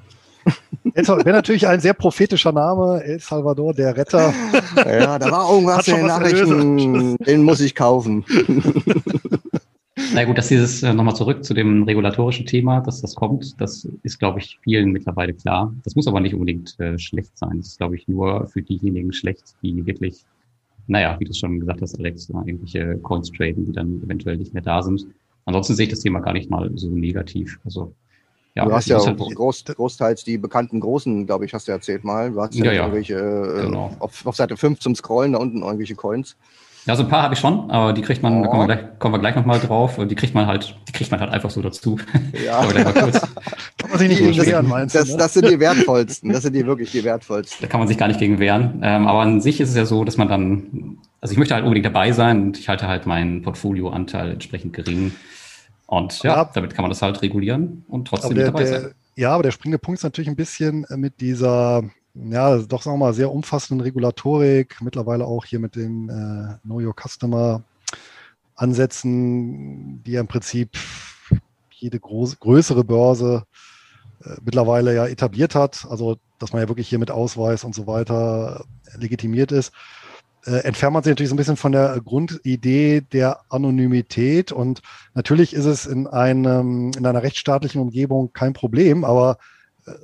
[0.85, 4.35] Wäre natürlich ein sehr prophetischer Name, El Salvador, der Retter.
[4.77, 8.23] Ja, da war irgendwas in den Nachrichten, den muss ich kaufen.
[10.15, 13.89] Na gut, dass dieses äh, nochmal zurück zu dem regulatorischen Thema, dass das kommt, das
[14.03, 15.73] ist, glaube ich, vielen mittlerweile klar.
[15.85, 17.59] Das muss aber nicht unbedingt äh, schlecht sein.
[17.59, 20.27] Das ist, glaube ich, nur für diejenigen schlecht, die wirklich,
[20.87, 24.63] naja, wie du schon gesagt hast, Alex, irgendwelche Coins traden, die dann eventuell nicht mehr
[24.63, 25.07] da sind.
[25.45, 27.59] Ansonsten sehe ich das Thema gar nicht mal so negativ.
[27.65, 27.95] Also
[28.55, 32.05] ja, du hast ja halt groß, großteils die bekannten Großen, glaube ich, hast du erzählt
[32.05, 32.33] mal.
[32.33, 32.83] Du hast ja, ja, ja.
[32.83, 33.97] irgendwelche, äh, genau.
[33.99, 36.37] auf, auf, Seite 5 zum Scrollen, da unten irgendwelche Coins.
[36.85, 38.43] Ja, so ein paar habe ich schon, aber die kriegt man, oh.
[38.43, 40.01] da kommen wir gleich, kommen wir gleich nochmal drauf.
[40.05, 41.97] Die kriegt man halt, die kriegt man halt einfach so dazu.
[42.45, 42.59] Ja.
[42.59, 43.21] aber mal kurz.
[43.79, 45.13] kann man sich nicht gegen wehren, meinst das, du?
[45.13, 45.19] Ne?
[45.19, 46.33] Das sind die wertvollsten.
[46.33, 47.59] Das sind die wirklich die wertvollsten.
[47.61, 48.81] Da kann man sich gar nicht gegen wehren.
[48.83, 51.63] Ähm, aber an sich ist es ja so, dass man dann, also ich möchte halt
[51.63, 55.13] unbedingt dabei sein und ich halte halt meinen Portfolioanteil entsprechend gering.
[55.87, 58.91] Und ja, ja, damit kann man das halt regulieren und trotzdem der, dabei der, sein.
[59.15, 63.07] Ja, aber der springende Punkt ist natürlich ein bisschen mit dieser ja, doch sagen wir
[63.07, 67.63] mal, sehr umfassenden Regulatorik, mittlerweile auch hier mit den äh, Know Your Customer
[68.55, 70.77] Ansätzen, die ja im Prinzip
[71.71, 73.45] jede groß, größere Börse
[74.25, 77.87] äh, mittlerweile ja etabliert hat, also dass man ja wirklich hier mit Ausweis und so
[77.87, 78.65] weiter
[78.97, 79.73] legitimiert ist,
[80.45, 84.53] äh, entfernt man sich natürlich so ein bisschen von der Grundidee der Anonymität.
[84.53, 84.83] Und
[85.15, 89.39] natürlich ist es in einem, in einer rechtsstaatlichen Umgebung kein Problem, aber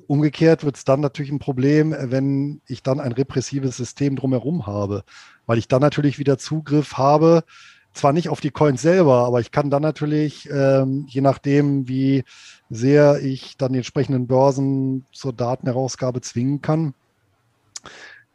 [0.06, 5.04] Umgekehrt wird es dann natürlich ein Problem, wenn ich dann ein repressives System drumherum habe,
[5.46, 7.44] weil ich dann natürlich wieder Zugriff habe,
[7.92, 12.24] zwar nicht auf die Coins selber, aber ich kann dann natürlich, ähm, je nachdem, wie
[12.70, 16.94] sehr ich dann die entsprechenden Börsen zur Datenherausgabe zwingen kann,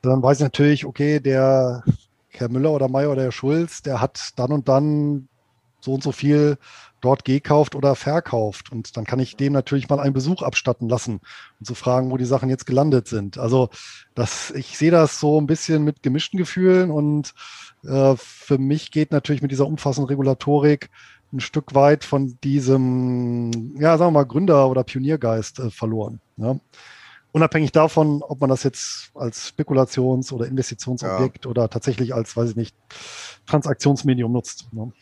[0.02, 1.84] dann weiß ich natürlich, okay, der
[2.30, 5.28] Herr Müller oder Mayer oder Herr Schulz, der hat dann und dann
[5.84, 6.58] so und so viel
[7.02, 8.72] dort gekauft oder verkauft.
[8.72, 11.16] Und dann kann ich dem natürlich mal einen Besuch abstatten lassen
[11.60, 13.38] und zu so fragen, wo die Sachen jetzt gelandet sind.
[13.38, 13.70] Also
[14.16, 17.34] das, ich sehe das so ein bisschen mit gemischten Gefühlen und
[17.84, 20.90] äh, für mich geht natürlich mit dieser umfassenden Regulatorik
[21.34, 26.22] ein Stück weit von diesem, ja, sagen wir mal, Gründer- oder Pioniergeist äh, verloren.
[26.38, 26.58] Ja.
[27.34, 31.52] Unabhängig davon, ob man das jetzt als Spekulations- oder Investitionsobjekt ja.
[31.52, 32.76] oder tatsächlich als, weiß ich nicht,
[33.48, 34.72] Transaktionsmedium nutzt.
[34.72, 34.94] Ne?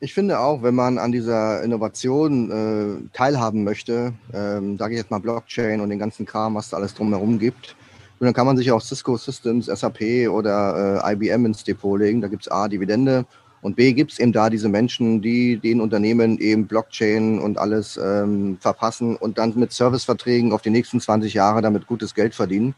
[0.00, 5.12] Ich finde auch, wenn man an dieser Innovation äh, teilhaben möchte, ähm, sage ich jetzt
[5.12, 7.76] mal Blockchain und den ganzen Kram, was da alles drumherum gibt,
[8.18, 12.20] dann kann man sich auch Cisco Systems, SAP oder äh, IBM ins Depot legen.
[12.20, 13.26] Da gibt es A, Dividende
[13.62, 17.96] und B, gibt es eben da diese Menschen, die den Unternehmen eben Blockchain und alles
[17.96, 22.74] ähm, verpassen und dann mit Serviceverträgen auf die nächsten 20 Jahre damit gutes Geld verdienen.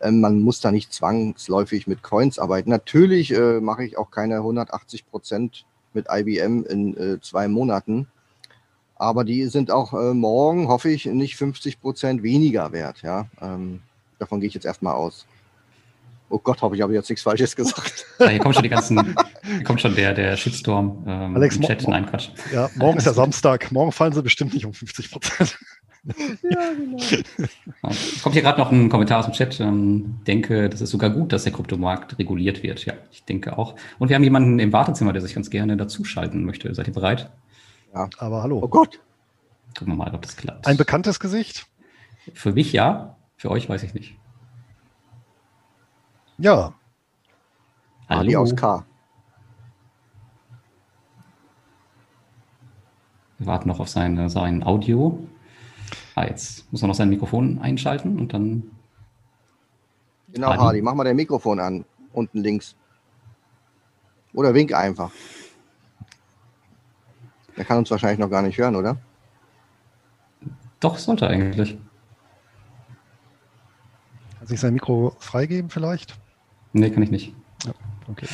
[0.00, 2.70] Ähm, man muss da nicht zwangsläufig mit Coins arbeiten.
[2.70, 8.06] Natürlich äh, mache ich auch keine 180 Prozent mit IBM in äh, zwei Monaten.
[8.96, 13.02] Aber die sind auch äh, morgen, hoffe ich, nicht 50 Prozent weniger wert.
[13.02, 13.26] Ja?
[13.40, 13.80] Ähm,
[14.18, 15.26] davon gehe ich jetzt erstmal aus.
[16.30, 18.06] Oh Gott, hoffe ich, habe jetzt nichts Falsches gesagt.
[18.18, 21.62] Ja, hier kommt schon die ganzen, hier kommt schon der, der Shitstorm ähm, Alex, im
[21.62, 21.86] Chat.
[21.86, 22.30] Nein, Quatsch.
[22.52, 23.70] Ja, morgen ist ja Samstag.
[23.72, 25.58] Morgen fallen sie bestimmt nicht um 50 Prozent.
[26.04, 26.98] Ja, genau.
[27.90, 29.54] Es kommt hier gerade noch ein Kommentar aus dem Chat.
[29.54, 32.84] Ich ähm, denke, das ist sogar gut, dass der Kryptomarkt reguliert wird.
[32.84, 33.74] Ja, ich denke auch.
[33.98, 36.74] Und wir haben jemanden im Wartezimmer, der sich ganz gerne dazuschalten möchte.
[36.74, 37.30] Seid ihr bereit?
[37.94, 38.60] Ja, aber hallo.
[38.62, 39.00] Oh Gott.
[39.78, 40.66] Gucken wir mal, ob das klappt.
[40.66, 41.66] Ein bekanntes Gesicht?
[42.32, 43.16] Für mich ja.
[43.36, 44.16] Für euch weiß ich nicht.
[46.38, 46.74] Ja.
[48.08, 48.20] Hallo.
[48.20, 48.84] Ali aus K.
[53.38, 55.18] Wir warten noch auf sein, sein Audio.
[56.14, 58.70] Ah, jetzt muss er noch sein Mikrofon einschalten und dann.
[60.32, 62.76] Genau, Hardy, Hardy mach mal dein Mikrofon an, unten links.
[64.32, 65.10] Oder wink einfach.
[67.56, 68.96] Er kann uns wahrscheinlich noch gar nicht hören, oder?
[70.80, 71.78] Doch, sollte eigentlich.
[74.38, 76.18] Kann sich sein Mikro freigeben vielleicht?
[76.72, 77.34] Nee, kann ich nicht.
[77.64, 77.72] Ja,
[78.08, 78.26] okay.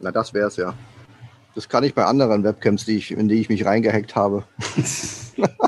[0.00, 0.74] Na, das wäre es ja.
[1.54, 4.44] Das kann ich bei anderen Webcams, die ich, in die ich mich reingehackt habe.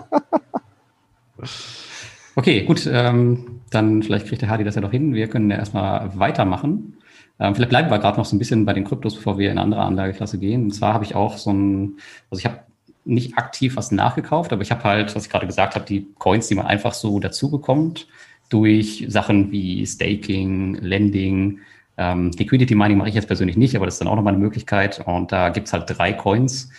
[2.36, 2.88] okay, gut.
[2.90, 5.14] Ähm, dann vielleicht kriegt der Hardy das ja noch hin.
[5.14, 6.96] Wir können ja erstmal weitermachen.
[7.38, 9.52] Ähm, vielleicht bleiben wir gerade noch so ein bisschen bei den Kryptos, bevor wir in
[9.52, 10.64] eine andere Anlageklasse gehen.
[10.64, 11.96] Und zwar habe ich auch so ein,
[12.30, 12.60] also ich habe
[13.04, 16.48] nicht aktiv was nachgekauft, aber ich habe halt, was ich gerade gesagt habe, die Coins,
[16.48, 18.06] die man einfach so dazu bekommt,
[18.50, 21.60] durch Sachen wie Staking, Lending,
[21.96, 24.42] ähm, Liquidity Mining mache ich jetzt persönlich nicht, aber das ist dann auch nochmal eine
[24.42, 25.02] Möglichkeit.
[25.06, 26.70] Und da gibt's halt drei Coins,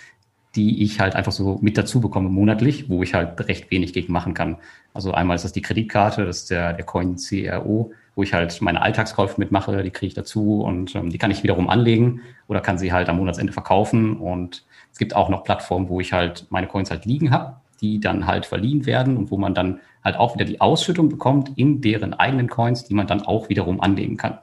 [0.56, 4.12] die ich halt einfach so mit dazu bekomme monatlich, wo ich halt recht wenig gegen
[4.12, 4.58] machen kann.
[4.94, 8.62] Also einmal ist das die Kreditkarte, das ist der, der Coin CRO, wo ich halt
[8.62, 12.60] meine Alltagskäufe mitmache, die kriege ich dazu und ähm, die kann ich wiederum anlegen oder
[12.60, 14.18] kann sie halt am Monatsende verkaufen.
[14.18, 18.02] Und es gibt auch noch Plattformen, wo ich halt meine Coins halt liegen habe, die
[18.02, 21.80] dann halt verliehen werden und wo man dann halt auch wieder die Ausschüttung bekommt in
[21.80, 24.40] deren eigenen Coins, die man dann auch wiederum anlegen kann.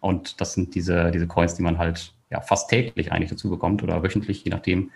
[0.00, 3.82] Und das sind diese, diese Coins, die man halt ja, fast täglich eigentlich dazu bekommt
[3.82, 4.90] oder wöchentlich, je nachdem,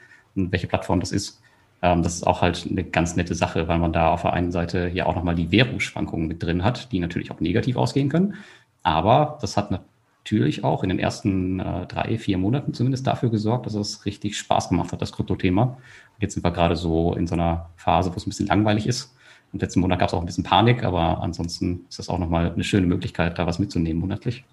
[0.52, 1.40] welche Plattform das ist.
[1.82, 4.52] Ähm, das ist auch halt eine ganz nette Sache, weil man da auf der einen
[4.52, 8.34] Seite ja auch nochmal die Währungsschwankungen mit drin hat, die natürlich auch negativ ausgehen können.
[8.82, 13.66] Aber das hat natürlich auch in den ersten äh, drei, vier Monaten zumindest dafür gesorgt,
[13.66, 15.78] dass es richtig Spaß gemacht hat, das Krypto-Thema.
[16.20, 19.14] Jetzt sind wir gerade so in so einer Phase, wo es ein bisschen langweilig ist.
[19.52, 22.52] Und letzten Monat gab es auch ein bisschen Panik, aber ansonsten ist das auch nochmal
[22.52, 24.44] eine schöne Möglichkeit, da was mitzunehmen monatlich.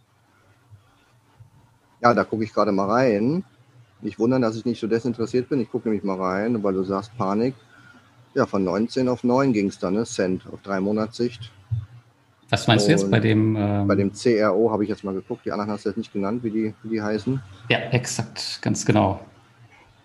[2.02, 3.44] Ja, da gucke ich gerade mal rein.
[4.06, 5.60] Nicht wundern, dass ich nicht so desinteressiert bin.
[5.60, 7.56] Ich gucke nämlich mal rein, weil du sagst Panik.
[8.36, 10.04] Ja, von 19 auf 9 ging es dann, ne?
[10.04, 11.52] Cent auf drei Monatssicht.
[12.52, 13.56] Was meinst du jetzt bei dem?
[13.56, 15.44] Ähm, bei dem CRO habe ich jetzt mal geguckt.
[15.46, 17.42] Die anderen hast du jetzt nicht genannt, wie die, wie die heißen.
[17.70, 19.22] Ja, exakt, ganz genau.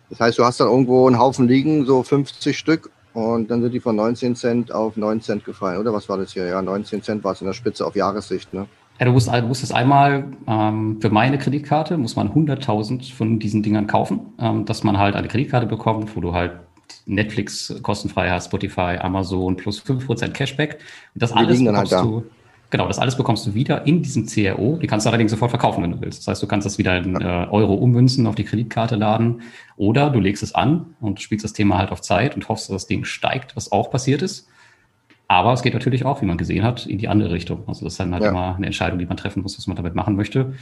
[0.08, 3.72] Das heißt, du hast dann irgendwo einen Haufen liegen, so 50 Stück, und dann sind
[3.72, 5.92] die von 19 Cent auf 9 Cent gefallen, oder?
[5.92, 6.46] Was war das hier?
[6.46, 8.66] Ja, 19 Cent war es in der Spitze auf Jahressicht, ne?
[9.00, 13.38] Ja, du musst, du musst es einmal ähm, für meine Kreditkarte muss man 100.000 von
[13.38, 16.52] diesen Dingern kaufen, ähm, dass man halt eine Kreditkarte bekommt, wo du halt
[17.06, 20.80] Netflix kostenfrei hast, Spotify, Amazon plus 5% Cashback.
[21.14, 22.24] Und das alles halt bekommst halt du,
[22.68, 24.78] genau, das alles bekommst du wieder in diesem CRO.
[24.82, 26.20] Die kannst du allerdings sofort verkaufen, wenn du willst.
[26.20, 29.40] Das heißt, du kannst das wieder in äh, Euro ummünzen, auf die Kreditkarte laden
[29.78, 32.74] oder du legst es an und spielst das Thema halt auf Zeit und hoffst, dass
[32.74, 34.46] das Ding steigt, was auch passiert ist.
[35.30, 37.62] Aber es geht natürlich auch, wie man gesehen hat, in die andere Richtung.
[37.68, 38.30] Also das ist dann halt ja.
[38.30, 40.54] immer eine Entscheidung, die man treffen muss, was man damit machen möchte.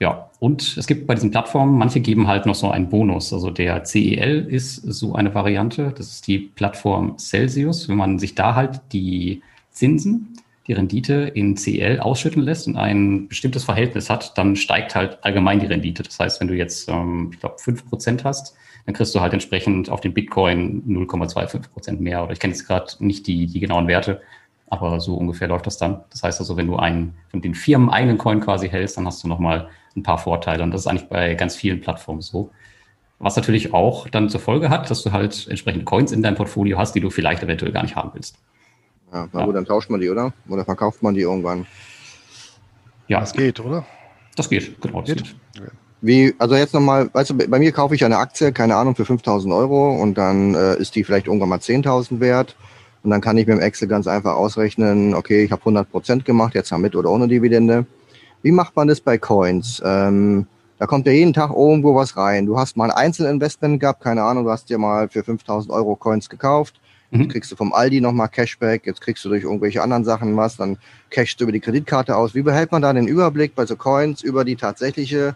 [0.00, 3.32] Ja, und es gibt bei diesen Plattformen, manche geben halt noch so einen Bonus.
[3.32, 5.94] Also der CEL ist so eine Variante.
[5.96, 7.88] Das ist die Plattform Celsius.
[7.88, 13.28] Wenn man sich da halt die Zinsen, die Rendite in CEL ausschütten lässt und ein
[13.28, 16.02] bestimmtes Verhältnis hat, dann steigt halt allgemein die Rendite.
[16.02, 19.32] Das heißt, wenn du jetzt, ähm, ich glaube, fünf Prozent hast, dann kriegst du halt
[19.32, 22.22] entsprechend auf den Bitcoin 0,25 Prozent mehr.
[22.22, 24.20] Oder ich kenne jetzt gerade nicht die, die genauen Werte,
[24.68, 26.04] aber so ungefähr läuft das dann.
[26.10, 29.22] Das heißt also, wenn du einen von den Firmen eigenen Coin quasi hältst, dann hast
[29.24, 30.62] du nochmal ein paar Vorteile.
[30.62, 32.50] Und das ist eigentlich bei ganz vielen Plattformen so.
[33.18, 36.76] Was natürlich auch dann zur Folge hat, dass du halt entsprechende Coins in deinem Portfolio
[36.76, 38.36] hast, die du vielleicht eventuell gar nicht haben willst.
[39.12, 39.46] Ja, na ja.
[39.46, 40.32] gut, dann tauscht man die, oder?
[40.48, 41.66] Oder verkauft man die irgendwann?
[43.06, 43.20] Ja.
[43.20, 43.86] Das geht, oder?
[44.36, 45.00] Das geht, genau.
[45.00, 45.36] Das geht.
[45.54, 45.70] geht.
[46.04, 49.06] Wie, also jetzt nochmal, weißt du, bei mir kaufe ich eine Aktie, keine Ahnung, für
[49.06, 52.56] 5000 Euro und dann äh, ist die vielleicht irgendwann mal 10.000 wert.
[53.02, 56.26] Und dann kann ich mit dem Excel ganz einfach ausrechnen, okay, ich habe 100 Prozent
[56.26, 57.86] gemacht, jetzt mit oder ohne Dividende.
[58.42, 59.80] Wie macht man das bei Coins?
[59.82, 60.46] Ähm,
[60.78, 62.44] da kommt ja jeden Tag irgendwo was rein.
[62.44, 65.96] Du hast mal ein Einzelinvestment gehabt, keine Ahnung, du hast dir mal für 5000 Euro
[65.96, 66.80] Coins gekauft.
[67.12, 67.28] Mhm.
[67.28, 70.76] kriegst du vom Aldi nochmal Cashback, jetzt kriegst du durch irgendwelche anderen Sachen was, dann
[71.08, 72.34] cashst du über die Kreditkarte aus.
[72.34, 75.34] Wie behält man da den Überblick bei so Coins über die tatsächliche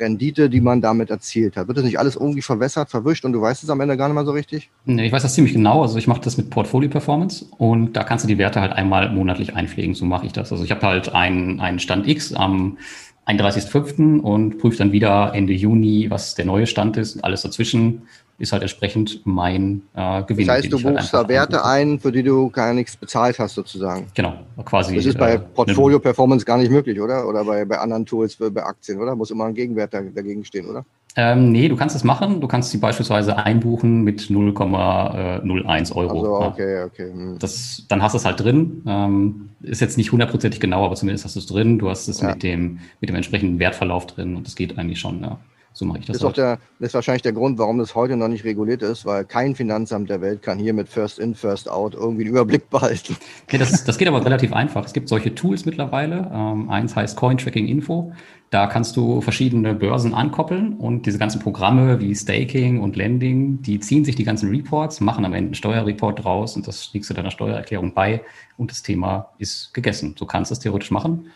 [0.00, 1.68] Rendite, die man damit erzielt hat.
[1.68, 4.14] Wird das nicht alles irgendwie verwässert, verwischt und du weißt es am Ende gar nicht
[4.14, 4.70] mal so richtig?
[4.86, 5.82] Nee, ich weiß das ziemlich genau.
[5.82, 9.12] Also ich mache das mit Portfolio Performance und da kannst du die Werte halt einmal
[9.12, 9.94] monatlich einpflegen.
[9.94, 10.50] So mache ich das.
[10.50, 12.78] Also ich habe halt einen, einen Stand X am
[13.26, 14.20] 31.05.
[14.20, 18.02] und prüfe dann wieder Ende Juni, was der neue Stand ist und alles dazwischen
[18.40, 20.46] ist halt entsprechend mein äh, Gewinn.
[20.46, 23.54] Das heißt, du halt buchst da Werte ein, für die du gar nichts bezahlt hast,
[23.54, 24.06] sozusagen.
[24.14, 24.96] Genau, quasi.
[24.96, 27.28] Das ist bei äh, Portfolio Performance gar nicht möglich, oder?
[27.28, 29.14] Oder bei, bei anderen Tools, für, bei Aktien, oder?
[29.14, 30.84] Muss immer ein Gegenwert dagegen stehen, oder?
[31.16, 32.40] Ähm, nee, du kannst es machen.
[32.40, 36.36] Du kannst sie beispielsweise einbuchen mit 0,01 Euro.
[36.36, 37.10] Also, okay, okay.
[37.12, 37.38] Hm.
[37.38, 38.82] Das, dann hast du es halt drin.
[38.86, 41.78] Ähm, ist jetzt nicht hundertprozentig genau, aber zumindest hast du es drin.
[41.78, 42.30] Du hast es ja.
[42.30, 45.38] mit, dem, mit dem entsprechenden Wertverlauf drin und das geht eigentlich schon, ja.
[45.80, 46.18] So mache ich das.
[46.18, 49.24] Ist, auch der, ist wahrscheinlich der Grund, warum das heute noch nicht reguliert ist, weil
[49.24, 53.16] kein Finanzamt der Welt kann hier mit First In, First Out irgendwie einen Überblick behalten.
[53.44, 54.84] Okay, das, das geht aber relativ einfach.
[54.84, 56.30] Es gibt solche Tools mittlerweile.
[56.34, 58.12] Ähm, eins heißt Coin Tracking Info.
[58.50, 63.80] Da kannst du verschiedene Börsen ankoppeln und diese ganzen Programme wie Staking und Lending, die
[63.80, 67.14] ziehen sich die ganzen Reports, machen am Ende einen Steuerreport draus und das legst du
[67.14, 68.22] deiner Steuererklärung bei
[68.58, 70.14] und das Thema ist gegessen.
[70.18, 71.30] Du kannst es theoretisch machen.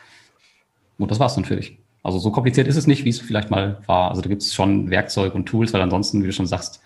[0.98, 1.78] Und das war's dann für dich.
[2.04, 4.10] Also so kompliziert ist es nicht, wie es vielleicht mal war.
[4.10, 6.82] Also da gibt es schon Werkzeug und Tools, weil ansonsten, wie du schon sagst,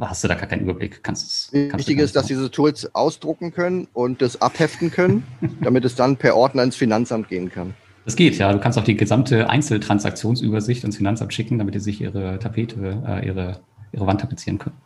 [0.00, 1.04] hast du da gar keinen Überblick.
[1.04, 5.24] Kannst, kannst Wichtig ist, dass diese Tools ausdrucken können und das abheften können,
[5.60, 7.74] damit es dann per Ordner ins Finanzamt gehen kann.
[8.06, 8.50] Das geht, ja.
[8.50, 13.26] Du kannst auch die gesamte Einzeltransaktionsübersicht ins Finanzamt schicken, damit die sich ihre Tapete, äh,
[13.26, 13.60] ihre,
[13.92, 14.76] ihre Wand tapezieren können.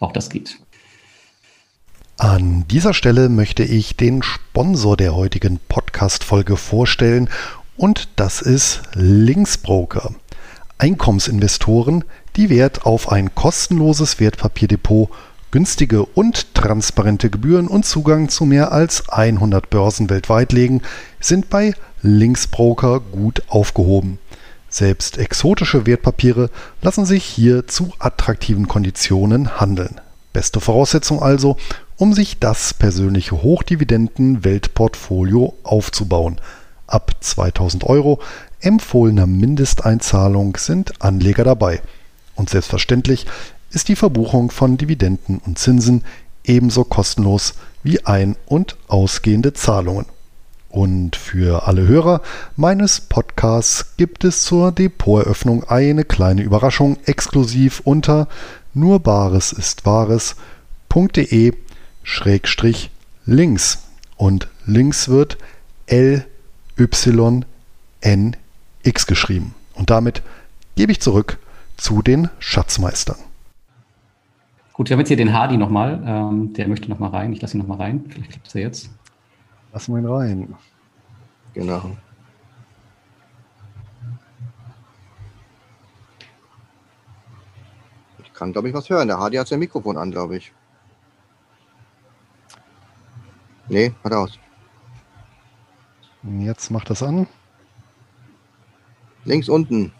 [0.00, 0.58] Auch das geht.
[2.20, 7.28] An dieser Stelle möchte ich den Sponsor der heutigen Podcast-Folge vorstellen
[7.78, 10.12] und das ist Linksbroker.
[10.76, 12.04] Einkommensinvestoren,
[12.36, 15.08] die Wert auf ein kostenloses Wertpapierdepot,
[15.50, 20.82] günstige und transparente Gebühren und Zugang zu mehr als 100 Börsen weltweit legen,
[21.20, 24.18] sind bei Linksbroker gut aufgehoben.
[24.68, 26.50] Selbst exotische Wertpapiere
[26.82, 30.02] lassen sich hier zu attraktiven Konditionen handeln.
[30.34, 31.56] Beste Voraussetzung also,
[31.96, 36.38] um sich das persönliche Hochdividenden-Weltportfolio aufzubauen.
[36.88, 38.18] Ab 2000 Euro
[38.60, 41.80] empfohlener Mindesteinzahlung sind Anleger dabei.
[42.34, 43.26] Und selbstverständlich
[43.70, 46.04] ist die Verbuchung von Dividenden und Zinsen
[46.44, 50.06] ebenso kostenlos wie ein- und ausgehende Zahlungen.
[50.70, 52.22] Und für alle Hörer
[52.56, 58.28] meines Podcasts gibt es zur Depoteröffnung eine kleine Überraschung exklusiv unter
[58.74, 61.54] nurbaresistwahres.de
[62.02, 62.90] schrägstrich
[63.26, 63.78] links
[64.16, 65.36] und links wird
[65.86, 66.24] L
[66.78, 67.44] Y
[68.00, 68.36] N
[68.82, 69.54] X geschrieben.
[69.74, 70.22] Und damit
[70.76, 71.38] gebe ich zurück
[71.76, 73.16] zu den Schatzmeistern.
[74.72, 76.02] Gut, wir haben jetzt hier den Hardy nochmal.
[76.06, 77.32] Ähm, der möchte nochmal rein.
[77.32, 78.04] Ich lasse ihn nochmal rein.
[78.08, 78.90] Vielleicht klappt es ja jetzt.
[79.72, 80.54] Lass mal ihn rein.
[81.54, 81.96] Genau.
[88.22, 89.08] Ich kann, glaube ich, was hören.
[89.08, 90.52] Der Hardy hat sein Mikrofon an, glaube ich.
[93.68, 94.38] Nee, hat aus.
[96.22, 97.26] Jetzt macht das an.
[99.24, 99.92] Links unten.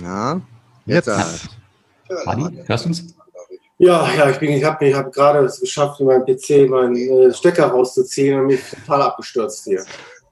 [0.00, 0.40] Ja.
[0.86, 1.06] Jetzt.
[1.06, 1.48] jetzt.
[2.26, 3.14] Hardy, hörst du uns?
[3.78, 7.32] Ja, ja, ich, ich habe ich hab gerade es geschafft, in meinem PC meinen äh,
[7.34, 9.84] Stecker rauszuziehen und mich total abgestürzt hier.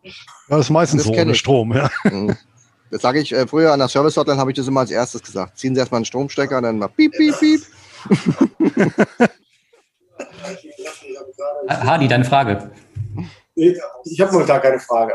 [0.03, 0.13] Ja,
[0.49, 1.91] das ist meistens das so ohne Strom, ja.
[2.05, 2.37] Mhm.
[2.91, 5.23] Das sage ich äh, früher an der Service Hotline, habe ich das immer als erstes
[5.23, 5.59] gesagt.
[5.59, 7.63] Ziehen Sie erstmal einen Stromstecker und dann mal piep, piep, piep.
[11.69, 12.71] Hardy, deine Frage.
[13.55, 15.15] Ich habe nur da keine Frage.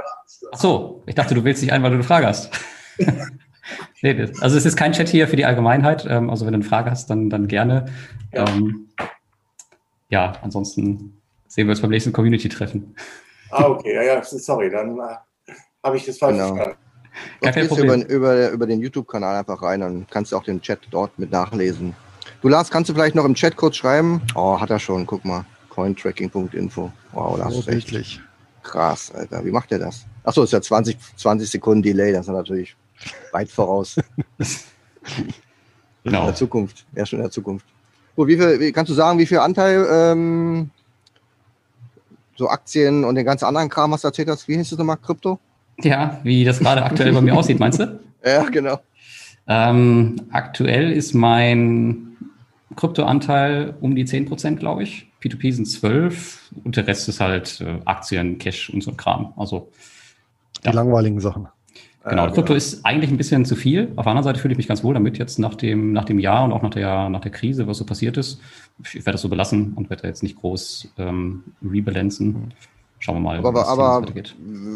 [0.52, 2.52] Ach so, ich dachte, du willst nicht ein, weil du eine Frage hast.
[4.02, 6.06] nee, also es ist kein Chat hier für die Allgemeinheit.
[6.10, 7.86] Ähm, also wenn du eine Frage hast, dann, dann gerne.
[8.32, 8.48] Ja.
[8.48, 8.90] Ähm,
[10.10, 12.96] ja, ansonsten sehen wir uns beim nächsten Community-Treffen.
[13.50, 16.56] Ah, okay, ja, ja, sorry, dann äh, habe ich das falsch genau.
[16.56, 16.80] verstanden.
[17.42, 18.02] Gar kein Problem.
[18.04, 21.32] Über, über, über den YouTube-Kanal einfach rein, dann kannst du auch den Chat dort mit
[21.32, 21.96] nachlesen.
[22.42, 24.22] Du Lars, kannst du vielleicht noch im Chat kurz schreiben?
[24.36, 25.46] Oh, hat er schon, guck mal.
[25.78, 26.92] Cointracking.info.
[27.12, 28.20] Wow, das ist echt
[28.64, 29.46] krass, Alter.
[29.46, 30.08] Wie macht er das?
[30.24, 32.76] Achso, ist ja 20, 20 Sekunden Delay, das ist natürlich
[33.32, 33.96] weit voraus.
[34.34, 34.50] genau.
[36.04, 37.66] In der Zukunft, erst schon in der Zukunft.
[38.16, 40.72] Gut, wie viel, wie, kannst du sagen, wie viel Anteil ähm,
[42.36, 44.98] so Aktien und den ganzen anderen Kram, was du erzählt hast, wie heißt das nochmal,
[44.98, 45.38] Krypto?
[45.82, 48.00] Ja, wie das gerade aktuell bei mir aussieht, meinst du?
[48.26, 48.80] Ja, genau.
[49.48, 52.18] Ähm, aktuell ist mein
[52.76, 55.07] Kryptoanteil um die 10%, glaube ich.
[55.22, 59.34] P2P sind 12 und der Rest ist halt äh, Aktien, Cash und so ein Kram.
[59.38, 59.72] Also
[60.64, 60.74] die ja.
[60.74, 61.48] langweiligen Sachen.
[62.04, 62.58] Genau, äh, Krypto genau.
[62.58, 63.92] ist eigentlich ein bisschen zu viel.
[63.96, 66.20] Auf der anderen Seite fühle ich mich ganz wohl damit, jetzt nach dem, nach dem
[66.20, 68.40] Jahr und auch nach der, nach der Krise, was so passiert ist.
[68.84, 72.54] Ich werde das so belassen und werde jetzt nicht groß ähm, rebalancen.
[73.00, 74.04] Schauen wir mal, aber, aber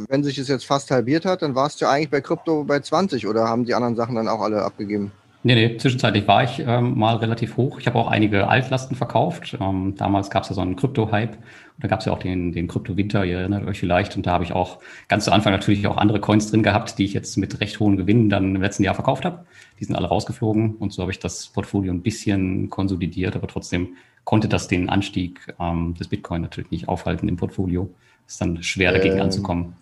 [0.10, 2.80] wenn sich es jetzt fast halbiert hat, dann warst du ja eigentlich bei Krypto bei
[2.80, 5.12] 20 oder haben die anderen Sachen dann auch alle abgegeben?
[5.44, 7.80] Nee, nee, zwischenzeitlich war ich ähm, mal relativ hoch.
[7.80, 9.58] Ich habe auch einige Altlasten verkauft.
[9.60, 11.34] Ähm, damals gab es ja so einen Krypto-Hype.
[11.34, 14.16] Und da gab es ja auch den, den Krypto-Winter, ihr erinnert euch vielleicht.
[14.16, 17.06] Und da habe ich auch ganz zu Anfang natürlich auch andere Coins drin gehabt, die
[17.06, 19.46] ich jetzt mit recht hohen Gewinnen dann im letzten Jahr verkauft habe.
[19.80, 20.76] Die sind alle rausgeflogen.
[20.76, 25.56] Und so habe ich das Portfolio ein bisschen konsolidiert, aber trotzdem konnte das den Anstieg
[25.60, 27.90] ähm, des Bitcoin natürlich nicht aufhalten im Portfolio.
[28.28, 29.74] Ist dann schwer dagegen ähm, anzukommen.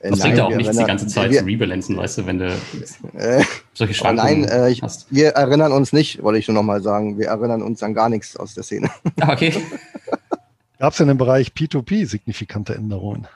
[0.00, 2.56] Das bringt ja auch nichts, die ganze Zeit wir, zu rebalancen, weißt du, wenn du
[3.14, 3.42] äh,
[3.74, 5.12] solche Schwankungen Nein, äh, ich, hast.
[5.12, 7.18] Wir erinnern uns nicht, wollte ich nur noch mal sagen.
[7.18, 8.90] Wir erinnern uns an gar nichts aus der Szene.
[9.20, 9.52] Ah, okay.
[10.78, 13.26] Gab es in dem Bereich P2P signifikante Änderungen?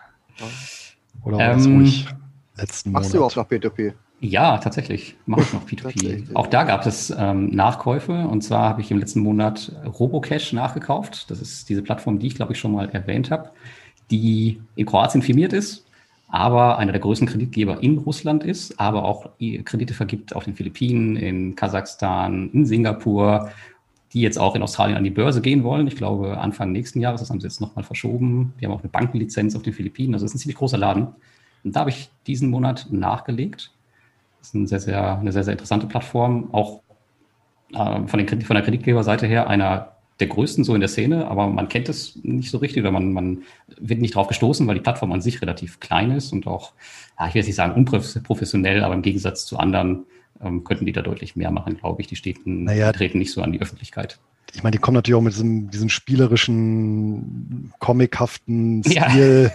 [1.25, 2.07] Oder war das ähm, ruhig
[2.57, 3.37] letzten Machst Monat?
[3.37, 3.95] du auch noch P2P?
[4.21, 6.37] Ja, tatsächlich mache ich noch P2P.
[6.37, 11.29] auch da gab es ähm, Nachkäufe und zwar habe ich im letzten Monat Robocash nachgekauft.
[11.33, 13.51] Das ist diese Plattform, die ich glaube ich schon mal erwähnt habe,
[14.13, 15.85] die in Kroatien firmiert ist
[16.33, 19.29] aber einer der größten Kreditgeber in Russland ist, aber auch
[19.65, 23.51] Kredite vergibt auf den Philippinen, in Kasachstan, in Singapur.
[24.15, 25.87] die jetzt auch in Australien an die Börse gehen wollen.
[25.87, 28.53] Ich glaube, Anfang nächsten Jahres, das haben sie jetzt nochmal verschoben.
[28.61, 31.09] Die haben auch eine Bankenlizenz auf den Philippinen, also es ist ein ziemlich großer Laden.
[31.65, 33.71] Und da habe ich diesen Monat nachgelegt.
[34.39, 36.81] Das ist eine sehr, sehr, eine sehr, sehr interessante Plattform, auch
[37.75, 39.92] äh, von, den, von der Kreditgeberseite her einer
[40.23, 43.13] der größten so in der Szene, aber man kennt es nicht so richtig oder man,
[43.13, 43.43] man
[43.77, 46.73] wird nicht drauf gestoßen, weil die Plattform an sich relativ klein ist und auch,
[47.19, 50.05] ja, ich will jetzt nicht sagen unprofessionell, aber im Gegensatz zu anderen
[50.41, 52.07] ähm, könnten die da deutlich mehr machen, glaube ich.
[52.07, 54.19] Die, stehen, naja, treten nicht so an die Öffentlichkeit.
[54.55, 59.51] Ich meine, die kommen natürlich auch mit diesem, diesem spielerischen, comichaften Stil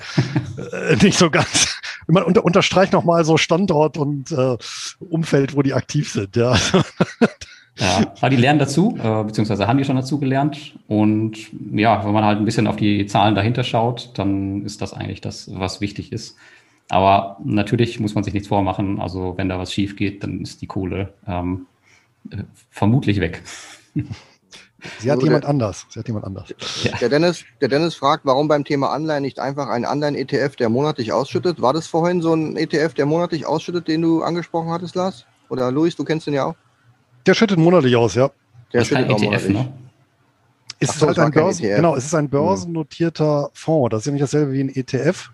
[0.57, 0.63] ja.
[0.63, 1.80] äh, nicht so ganz.
[2.07, 4.57] Man unter, unterstreicht nochmal so Standort und äh,
[4.99, 6.36] Umfeld, wo die aktiv sind.
[6.36, 6.57] Ja.
[7.80, 10.78] Ja, aber die lernen dazu, äh, beziehungsweise haben die schon dazu gelernt.
[10.88, 11.38] Und
[11.71, 15.21] ja, wenn man halt ein bisschen auf die Zahlen dahinter schaut, dann ist das eigentlich
[15.21, 16.36] das, was wichtig ist.
[16.89, 18.99] Aber natürlich muss man sich nichts vormachen.
[18.99, 21.67] Also wenn da was schief geht, dann ist die Kohle ähm,
[22.32, 23.43] äh, vermutlich weg.
[24.99, 25.86] Sie hat so, jemand der, anders.
[25.89, 26.53] Sie hat jemand anders.
[26.84, 26.95] Ja.
[26.97, 31.11] Der, Dennis, der Dennis fragt, warum beim Thema Anleihen nicht einfach ein Anleihen-ETF, der monatlich
[31.11, 31.61] ausschüttet?
[31.61, 35.25] War das vorhin so ein ETF, der monatlich ausschüttet, den du angesprochen hattest, Lars?
[35.49, 36.55] Oder Luis, du kennst den ja auch?
[37.28, 38.32] Der schüttet monatlich aus, ja.
[38.73, 39.53] Der das schüttet auch ETF, monatlich.
[39.53, 39.73] Ne?
[40.80, 43.91] Ist so, halt ein Börsen, e genau, es ist ein börsennotierter Fonds.
[43.91, 45.32] Das ist ja nicht dasselbe wie ein ETF.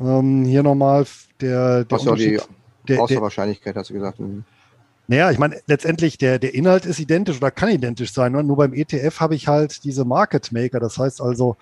[0.00, 1.06] Ähm, hier nochmal
[1.40, 2.38] der, der Achso, die
[2.86, 4.20] der, Außerwahrscheinlichkeit, hast du gesagt.
[4.20, 4.44] Mhm.
[5.06, 8.32] Naja, ich meine, letztendlich der, der Inhalt ist identisch oder kann identisch sein.
[8.32, 10.80] Nur beim ETF habe ich halt diese Market Maker.
[10.80, 11.56] Das heißt also,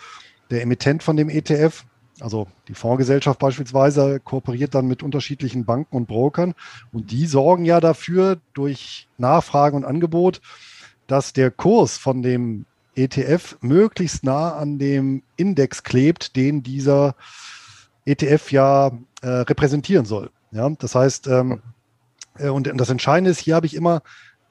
[0.51, 1.85] der Emittent von dem ETF,
[2.21, 6.55] also die Fondsgesellschaft beispielsweise, kooperiert dann mit unterschiedlichen Banken und Brokern.
[6.93, 10.41] Und die sorgen ja dafür durch Nachfrage und Angebot,
[11.07, 17.15] dass der Kurs von dem ETF möglichst nah an dem Index klebt, den dieser
[18.07, 20.31] ETF ja äh, repräsentieren soll.
[20.53, 21.61] Ja, das heißt, ähm,
[22.39, 24.03] äh, und das Entscheidende ist, hier habe ich immer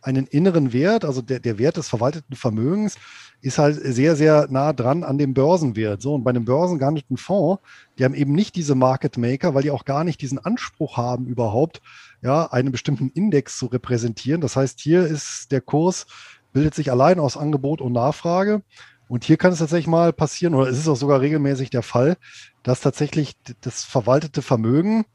[0.06, 2.98] einen inneren Wert, also der, der Wert des verwalteten Vermögens
[3.42, 6.02] ist halt sehr, sehr nah dran an dem Börsenwert.
[6.02, 7.62] So, und bei einem börsengehandelten Fonds,
[7.98, 11.26] die haben eben nicht diese Market Maker, weil die auch gar nicht diesen Anspruch haben,
[11.26, 11.82] überhaupt
[12.22, 14.42] ja, einen bestimmten Index zu repräsentieren.
[14.42, 16.06] Das heißt, hier ist der Kurs,
[16.54, 18.62] bildet sich allein aus Angebot und Nachfrage.
[19.08, 22.18] Und hier kann es tatsächlich mal passieren, oder es ist auch sogar regelmäßig der Fall,
[22.64, 25.06] dass tatsächlich das verwaltete Vermögen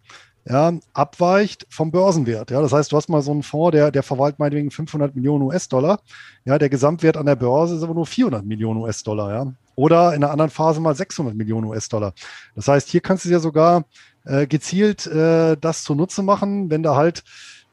[0.45, 2.51] ja, abweicht vom Börsenwert.
[2.51, 5.43] Ja, das heißt, du hast mal so einen Fonds, der, der verwaltet meinetwegen 500 Millionen
[5.43, 6.01] US-Dollar.
[6.45, 9.33] Ja, der Gesamtwert an der Börse ist aber nur 400 Millionen US-Dollar.
[9.33, 12.13] Ja, oder in einer anderen Phase mal 600 Millionen US-Dollar.
[12.55, 13.85] Das heißt, hier kannst du dir sogar
[14.25, 17.25] äh, gezielt äh, das zunutze machen, wenn du halt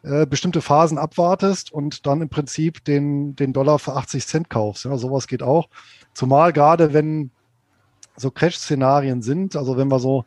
[0.03, 4.85] äh, bestimmte Phasen abwartest und dann im Prinzip den, den Dollar für 80 Cent kaufst.
[4.85, 5.67] Ja, sowas geht auch.
[6.13, 7.31] Zumal gerade, wenn
[8.15, 10.25] so Crash-Szenarien sind, also wenn wir so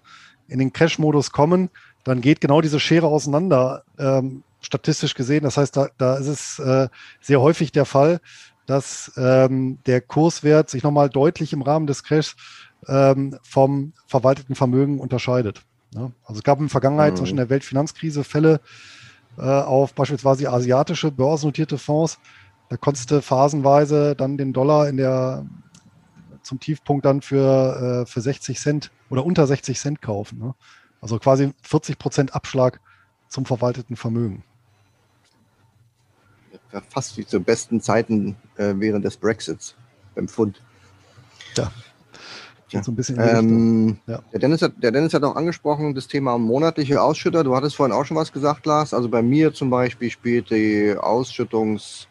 [0.48, 1.70] in den Crash-Modus kommen,
[2.04, 5.44] dann geht genau diese Schere auseinander, ähm, statistisch gesehen.
[5.44, 6.88] Das heißt, da, da ist es äh,
[7.20, 8.20] sehr häufig der Fall,
[8.66, 12.36] dass ähm, der Kurswert sich nochmal deutlich im Rahmen des Crashs
[12.86, 15.62] ähm, vom verwalteten Vermögen unterscheidet.
[15.94, 16.12] Ja?
[16.24, 17.18] Also es gab in der Vergangenheit mhm.
[17.18, 18.60] zwischen der Weltfinanzkrise Fälle
[19.38, 22.18] äh, auf beispielsweise asiatische börsennotierte Fonds.
[22.68, 25.44] Da konntest du phasenweise dann den Dollar in der
[26.42, 30.38] zum Tiefpunkt dann für, äh, für 60 Cent oder unter 60 Cent kaufen.
[30.38, 30.54] Ne?
[31.00, 32.80] Also quasi 40 Prozent Abschlag
[33.28, 34.42] zum verwalteten Vermögen.
[36.88, 39.74] Fast wie zu besten Zeiten äh, während des Brexits
[40.14, 40.62] beim Pfund.
[41.56, 41.72] Ja.
[42.68, 42.82] ja.
[42.82, 44.20] So ein bisschen ähm, ja.
[44.32, 47.42] der, Dennis hat, der Dennis hat auch angesprochen, das Thema monatliche Ausschütter.
[47.42, 48.94] Du hattest vorhin auch schon was gesagt, Lars.
[48.94, 52.06] Also bei mir zum Beispiel spielt die Ausschüttungs-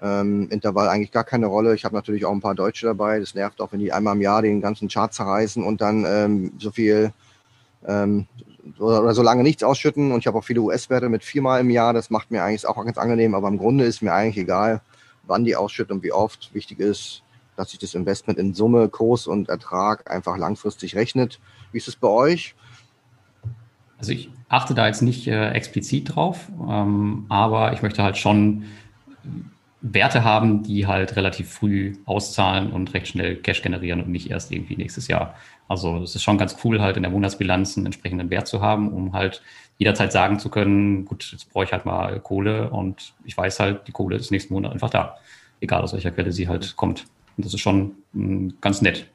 [0.00, 1.74] ähm, Intervall eigentlich gar keine Rolle.
[1.74, 3.18] Ich habe natürlich auch ein paar Deutsche dabei.
[3.18, 6.52] Das nervt auch, wenn die einmal im Jahr den ganzen Chart zerreißen und dann ähm,
[6.58, 7.12] so viel
[7.88, 8.26] ähm,
[8.78, 10.12] oder, oder so lange nichts ausschütten.
[10.12, 11.92] Und ich habe auch viele US-Werte mit viermal im Jahr.
[11.92, 13.34] Das macht mir eigentlich auch ganz angenehm.
[13.34, 14.82] Aber im Grunde ist mir eigentlich egal,
[15.24, 16.54] wann die ausschütten und wie oft.
[16.54, 17.22] Wichtig ist,
[17.56, 21.40] dass sich das Investment in Summe, Kurs und Ertrag einfach langfristig rechnet.
[21.72, 22.54] Wie ist es bei euch?
[23.98, 28.64] Also ich achte da jetzt nicht äh, explizit drauf, ähm, aber ich möchte halt schon
[29.80, 34.50] Werte haben, die halt relativ früh auszahlen und recht schnell Cash generieren und nicht erst
[34.50, 35.34] irgendwie nächstes Jahr.
[35.68, 38.92] Also es ist schon ganz cool, halt in der Monatsbilanz einen entsprechenden Wert zu haben,
[38.92, 39.42] um halt
[39.76, 43.86] jederzeit sagen zu können, gut, jetzt brauche ich halt mal Kohle und ich weiß halt,
[43.86, 45.16] die Kohle ist nächsten Monat einfach da,
[45.60, 47.06] egal aus welcher Quelle sie halt kommt.
[47.36, 49.06] Und das ist schon mh, hm, ganz nett.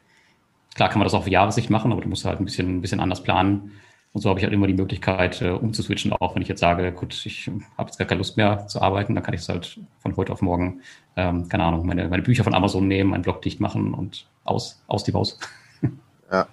[0.75, 2.81] Klar kann man das auch auf Jahressicht machen, aber du musst halt ein bisschen, ein
[2.81, 3.73] bisschen anders planen.
[4.13, 6.91] Und so habe ich halt immer die Möglichkeit, äh, umzuswitchen, auch wenn ich jetzt sage,
[6.91, 9.79] gut, ich habe jetzt gar keine Lust mehr zu arbeiten, dann kann ich es halt
[9.99, 10.81] von heute auf morgen,
[11.15, 14.83] ähm, keine Ahnung, meine, meine Bücher von Amazon nehmen, meinen Blog dicht machen und aus,
[14.87, 15.39] aus die Maus.
[16.31, 16.47] Ja.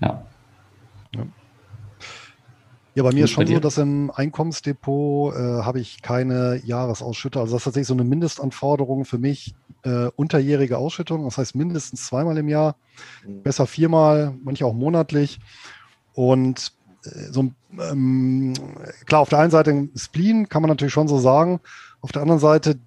[0.00, 0.26] ja.
[2.96, 7.42] Ja, bei mir ist schon so, dass im Einkommensdepot äh, habe ich keine Jahresausschüttung.
[7.42, 11.24] Also das ist tatsächlich so eine Mindestanforderung für mich, äh, unterjährige Ausschüttung.
[11.24, 12.76] Das heißt mindestens zweimal im Jahr,
[13.26, 13.42] mhm.
[13.42, 15.38] besser viermal, manchmal auch monatlich.
[16.16, 16.72] Und
[17.04, 18.54] äh, so ähm,
[19.04, 21.60] klar, auf der einen Seite Spleen kann man natürlich schon so sagen.
[22.00, 22.78] Auf der anderen Seite,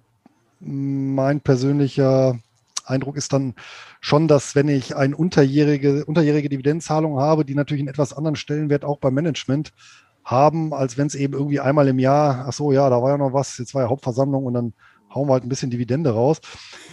[0.58, 2.38] mein persönlicher
[2.84, 3.54] Eindruck ist dann
[4.00, 8.84] schon, dass wenn ich eine unterjährige, unterjährige Dividendenzahlung habe, die natürlich einen etwas anderen Stellenwert
[8.84, 9.72] auch beim Management
[10.24, 13.18] haben, als wenn es eben irgendwie einmal im Jahr, ach so, ja, da war ja
[13.18, 14.72] noch was, jetzt war ja Hauptversammlung und dann
[15.14, 16.40] hauen wir halt ein bisschen Dividende raus.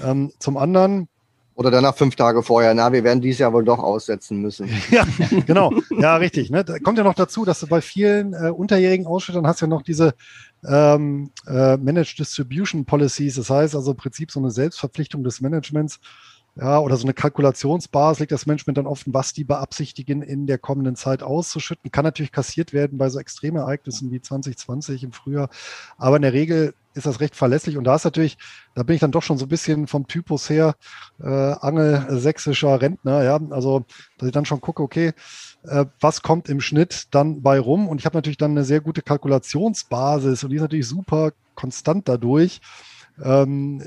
[0.04, 1.10] Ähm, zum anderen.
[1.58, 4.70] Oder danach fünf Tage vorher, na, wir werden dieses Jahr wohl doch aussetzen müssen.
[4.92, 5.08] ja,
[5.48, 5.74] genau.
[5.90, 6.52] Ja, richtig.
[6.52, 6.64] Ne?
[6.64, 9.82] Da kommt ja noch dazu, dass du bei vielen äh, unterjährigen Ausschüttern hast ja noch
[9.82, 10.14] diese
[10.64, 13.38] ähm, äh, Managed Distribution Policies.
[13.38, 16.00] Das heißt also im Prinzip so eine Selbstverpflichtung des Managements,
[16.60, 20.58] ja, oder so eine Kalkulationsbasis legt das Management dann offen, was die beabsichtigen, in der
[20.58, 21.92] kommenden Zeit auszuschütten.
[21.92, 25.50] Kann natürlich kassiert werden bei so Extremereignissen wie 2020 im Frühjahr.
[25.98, 27.78] Aber in der Regel ist das recht verlässlich.
[27.78, 28.40] Und da ist natürlich,
[28.74, 30.76] da bin ich dann doch schon so ein bisschen vom Typus her
[31.22, 33.40] äh, angelsächsischer Rentner, ja.
[33.52, 33.86] Also,
[34.18, 35.14] dass ich dann schon gucke, okay,
[35.64, 37.88] äh, was kommt im Schnitt dann bei rum?
[37.88, 42.10] Und ich habe natürlich dann eine sehr gute Kalkulationsbasis und die ist natürlich super konstant
[42.10, 42.62] dadurch.
[43.24, 43.84] Ähm,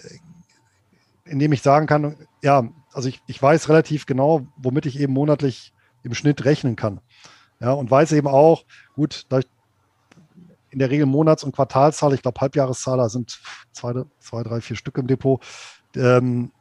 [1.30, 5.72] indem ich sagen kann, ja, also ich, ich weiß relativ genau, womit ich eben monatlich
[6.02, 7.00] im Schnitt rechnen kann.
[7.60, 8.64] Ja, und weiß eben auch,
[8.94, 9.46] gut, da ich
[10.70, 13.40] in der Regel Monats- und Quartalszahler, ich glaube Halbjahreszahler sind
[13.72, 15.42] zwei, zwei, drei, vier Stück im Depot,
[15.96, 16.52] ähm,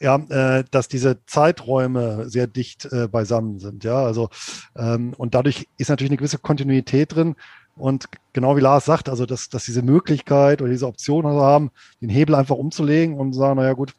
[0.00, 3.84] ja, äh, dass diese Zeiträume sehr dicht äh, beisammen sind.
[3.84, 4.30] Ja, also
[4.74, 7.36] ähm, und dadurch ist natürlich eine gewisse Kontinuität drin.
[7.76, 12.08] Und genau wie Lars sagt, also dass, dass diese Möglichkeit oder diese Option haben, den
[12.10, 13.94] Hebel einfach umzulegen und sagen, naja gut,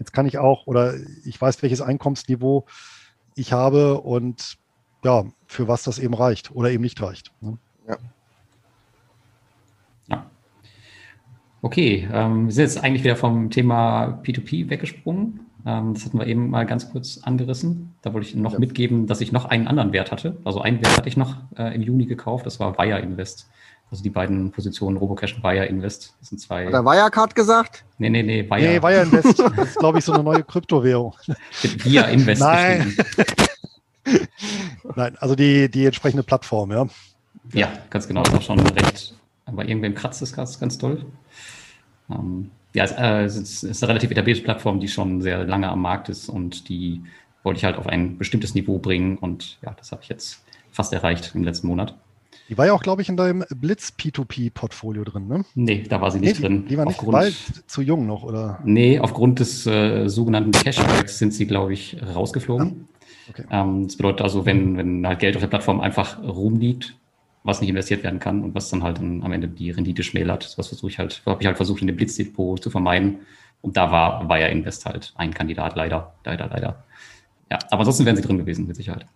[0.00, 0.94] Jetzt kann ich auch oder
[1.24, 2.64] ich weiß, welches Einkommensniveau
[3.36, 4.56] ich habe und
[5.04, 7.32] ja, für was das eben reicht oder eben nicht reicht.
[7.42, 7.58] Ne?
[7.86, 7.96] Ja.
[10.08, 10.26] ja.
[11.60, 15.40] Okay, ähm, wir sind jetzt eigentlich wieder vom Thema P2P weggesprungen.
[15.66, 17.94] Ähm, das hatten wir eben mal ganz kurz angerissen.
[18.00, 18.58] Da wollte ich noch ja.
[18.58, 20.38] mitgeben, dass ich noch einen anderen Wert hatte.
[20.44, 23.50] Also einen Wert hatte ich noch äh, im Juni gekauft, das war Wire Invest.
[23.90, 26.14] Also die beiden Positionen Robocash und Wire Invest.
[26.20, 26.66] Das sind zwei.
[26.66, 27.84] Hat er Wirecard gesagt?
[27.98, 28.60] Nee, nee, nee, Wire.
[28.60, 29.38] Nee, Wire Invest.
[29.38, 31.14] Das ist, glaube ich, so eine neue Kryptowährung.
[31.62, 32.40] Via Invest.
[32.40, 32.96] Nein.
[34.96, 36.86] Nein, also die, die entsprechende Plattform, ja.
[37.52, 38.22] Ja, ganz genau.
[38.22, 39.14] Das ist auch schon recht.
[39.46, 41.04] Aber irgendwem kratzt das ganz, ganz toll.
[42.08, 45.82] Ähm, ja, äh, es ist, ist, eine relativ etablierte Plattform, die schon sehr lange am
[45.82, 47.02] Markt ist und die
[47.42, 50.92] wollte ich halt auf ein bestimmtes Niveau bringen und ja, das habe ich jetzt fast
[50.92, 51.96] erreicht im letzten Monat.
[52.50, 55.44] Die war ja auch, glaube ich, in deinem Blitz P2P-Portfolio drin, ne?
[55.54, 56.66] Nee, da war sie nicht nee, drin.
[56.66, 57.34] Die, war nicht aufgrund, bald
[57.68, 58.58] zu jung noch, oder?
[58.64, 62.88] Nee, aufgrund des äh, sogenannten Cashbacks sind sie, glaube ich, rausgeflogen.
[62.88, 63.44] Ah, okay.
[63.52, 66.96] ähm, das bedeutet also, wenn, wenn halt Geld auf der Plattform einfach rumliegt,
[67.44, 70.52] was nicht investiert werden kann und was dann halt dann am Ende die Rendite schmälert,
[70.58, 73.20] was versuche ich halt, habe ich halt versucht, in dem Blitzdepot zu vermeiden.
[73.62, 76.82] Und da war, war ja Invest halt ein Kandidat, leider, leider, leider.
[77.48, 79.06] Ja, aber ansonsten wären sie drin gewesen, mit Sicherheit.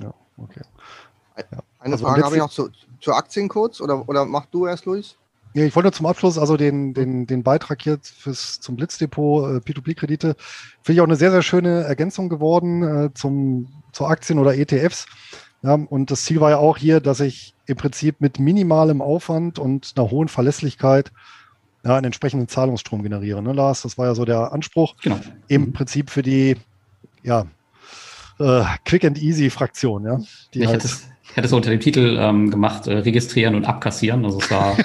[0.00, 0.62] Ja, okay.
[1.50, 1.58] Ja.
[1.84, 2.70] Eine also Frage habe ich noch zu,
[3.00, 5.16] zu Aktien kurz oder, oder mach du erst, Luis?
[5.52, 9.58] Ja, ich wollte zum Abschluss also den, den, den Beitrag hier fürs, zum Blitzdepot äh,
[9.58, 10.34] P2P-Kredite.
[10.82, 15.06] Finde ich auch eine sehr, sehr schöne Ergänzung geworden äh, zum, zu Aktien oder ETFs.
[15.62, 19.58] Ja, und das Ziel war ja auch hier, dass ich im Prinzip mit minimalem Aufwand
[19.58, 21.12] und einer hohen Verlässlichkeit
[21.84, 23.42] ja, einen entsprechenden Zahlungsstrom generiere.
[23.42, 23.82] Ne, Lars?
[23.82, 24.96] Das war ja so der Anspruch.
[25.02, 25.20] Genau.
[25.48, 25.72] Im mhm.
[25.74, 26.56] Prinzip für die
[27.22, 27.46] ja,
[28.40, 30.04] äh, Quick and Easy Fraktion.
[30.04, 30.18] Ja,
[30.52, 33.64] die ich halt, hätte ich hätte es unter dem Titel ähm, gemacht, äh, registrieren und
[33.64, 34.24] abkassieren.
[34.24, 34.76] Also es war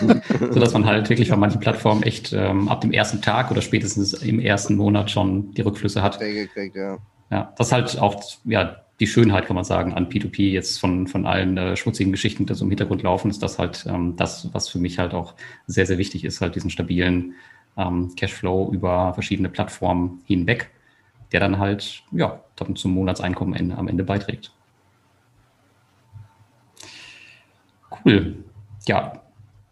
[0.50, 3.60] so, dass man halt wirklich bei manchen Plattformen echt ähm, ab dem ersten Tag oder
[3.60, 6.18] spätestens im ersten Monat schon die Rückflüsse hat.
[6.18, 6.98] Gekriegt, ja.
[7.30, 11.06] ja, das ist halt auch ja, die Schönheit, kann man sagen, an P2P jetzt von,
[11.06, 14.48] von allen äh, schmutzigen Geschichten, die so im Hintergrund laufen, ist das halt ähm, das,
[14.52, 15.34] was für mich halt auch
[15.66, 17.34] sehr, sehr wichtig ist, halt diesen stabilen
[17.76, 20.70] ähm, Cashflow über verschiedene Plattformen hinweg,
[21.32, 24.52] der dann halt, ja, dann zum Monatseinkommen am Ende beiträgt.
[28.04, 28.36] Cool.
[28.86, 29.12] Ja.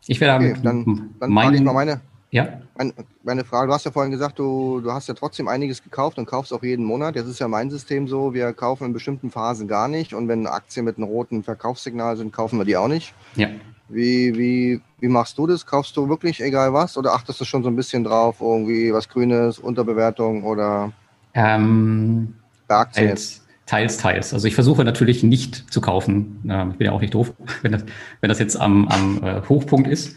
[0.06, 2.00] Ich werde okay, dann, dann frage ich mal meine,
[2.30, 2.60] ja?
[2.76, 3.68] meine, meine Frage.
[3.68, 6.62] Du hast ja vorhin gesagt, du, du hast ja trotzdem einiges gekauft und kaufst auch
[6.62, 7.16] jeden Monat.
[7.16, 10.46] Jetzt ist ja mein System so, wir kaufen in bestimmten Phasen gar nicht und wenn
[10.46, 13.14] Aktien mit einem roten Verkaufssignal sind, kaufen wir die auch nicht.
[13.36, 13.48] Ja.
[13.88, 15.66] Wie, wie, wie machst du das?
[15.66, 19.08] Kaufst du wirklich egal was oder achtest du schon so ein bisschen drauf, irgendwie was
[19.08, 20.92] Grünes, Unterbewertung oder
[21.34, 22.34] ähm,
[22.68, 23.44] bei Aktien als?
[23.70, 24.34] Teils, teils.
[24.34, 26.40] Also ich versuche natürlich nicht zu kaufen.
[26.42, 27.84] ich bin ja auch nicht doof, wenn das,
[28.20, 30.16] wenn das jetzt am, am äh, Hochpunkt ist.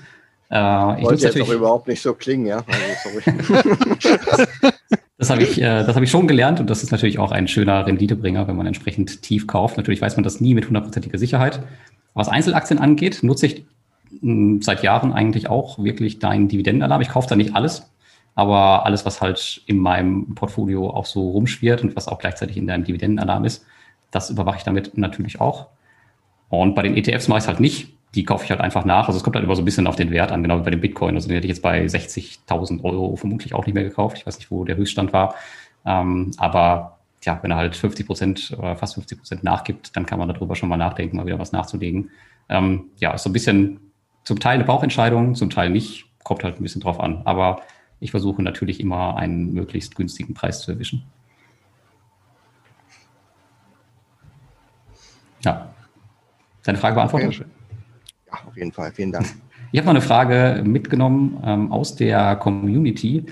[0.49, 2.63] Äh, ich Wollte jetzt auch überhaupt nicht so klingen, ja.
[2.65, 3.31] Also,
[5.19, 7.47] das habe ich, äh, das hab ich schon gelernt und das ist natürlich auch ein
[7.47, 9.77] schöner Renditebringer, wenn man entsprechend tief kauft.
[9.77, 11.61] Natürlich weiß man das nie mit hundertprozentiger Sicherheit.
[12.15, 13.65] Was Einzelaktien angeht, nutze ich
[14.19, 17.01] hm, seit Jahren eigentlich auch wirklich deinen Dividendenalarm.
[17.01, 17.91] Ich kaufe da nicht alles,
[18.35, 22.67] aber alles, was halt in meinem Portfolio auch so rumschwirrt und was auch gleichzeitig in
[22.67, 23.65] deinem Dividendenalarm ist,
[24.11, 25.67] das überwache ich damit natürlich auch.
[26.49, 27.93] Und bei den ETFs mache ich es halt nicht.
[28.15, 29.07] Die kaufe ich halt einfach nach.
[29.07, 30.69] Also es kommt halt immer so ein bisschen auf den Wert an, genau wie bei
[30.69, 31.15] dem Bitcoin.
[31.15, 34.17] Also den hätte ich jetzt bei 60.000 Euro vermutlich auch nicht mehr gekauft.
[34.17, 35.33] Ich weiß nicht, wo der Höchststand war.
[35.85, 40.19] Ähm, aber ja, wenn er halt 50 Prozent oder fast 50 Prozent nachgibt, dann kann
[40.19, 42.11] man darüber schon mal nachdenken, mal wieder was nachzulegen.
[42.49, 43.79] Ähm, ja, ist so ein bisschen
[44.23, 46.05] zum Teil eine Bauchentscheidung, zum Teil nicht.
[46.23, 47.21] Kommt halt ein bisschen drauf an.
[47.25, 47.61] Aber
[47.99, 51.03] ich versuche natürlich immer einen möglichst günstigen Preis zu erwischen.
[55.43, 55.73] Ja.
[56.63, 57.29] Deine Frage beantwortet?
[57.29, 57.45] Okay.
[58.27, 58.91] Ja, auf jeden Fall.
[58.91, 59.27] Vielen Dank.
[59.71, 63.25] Ich habe mal eine Frage mitgenommen ähm, aus der Community.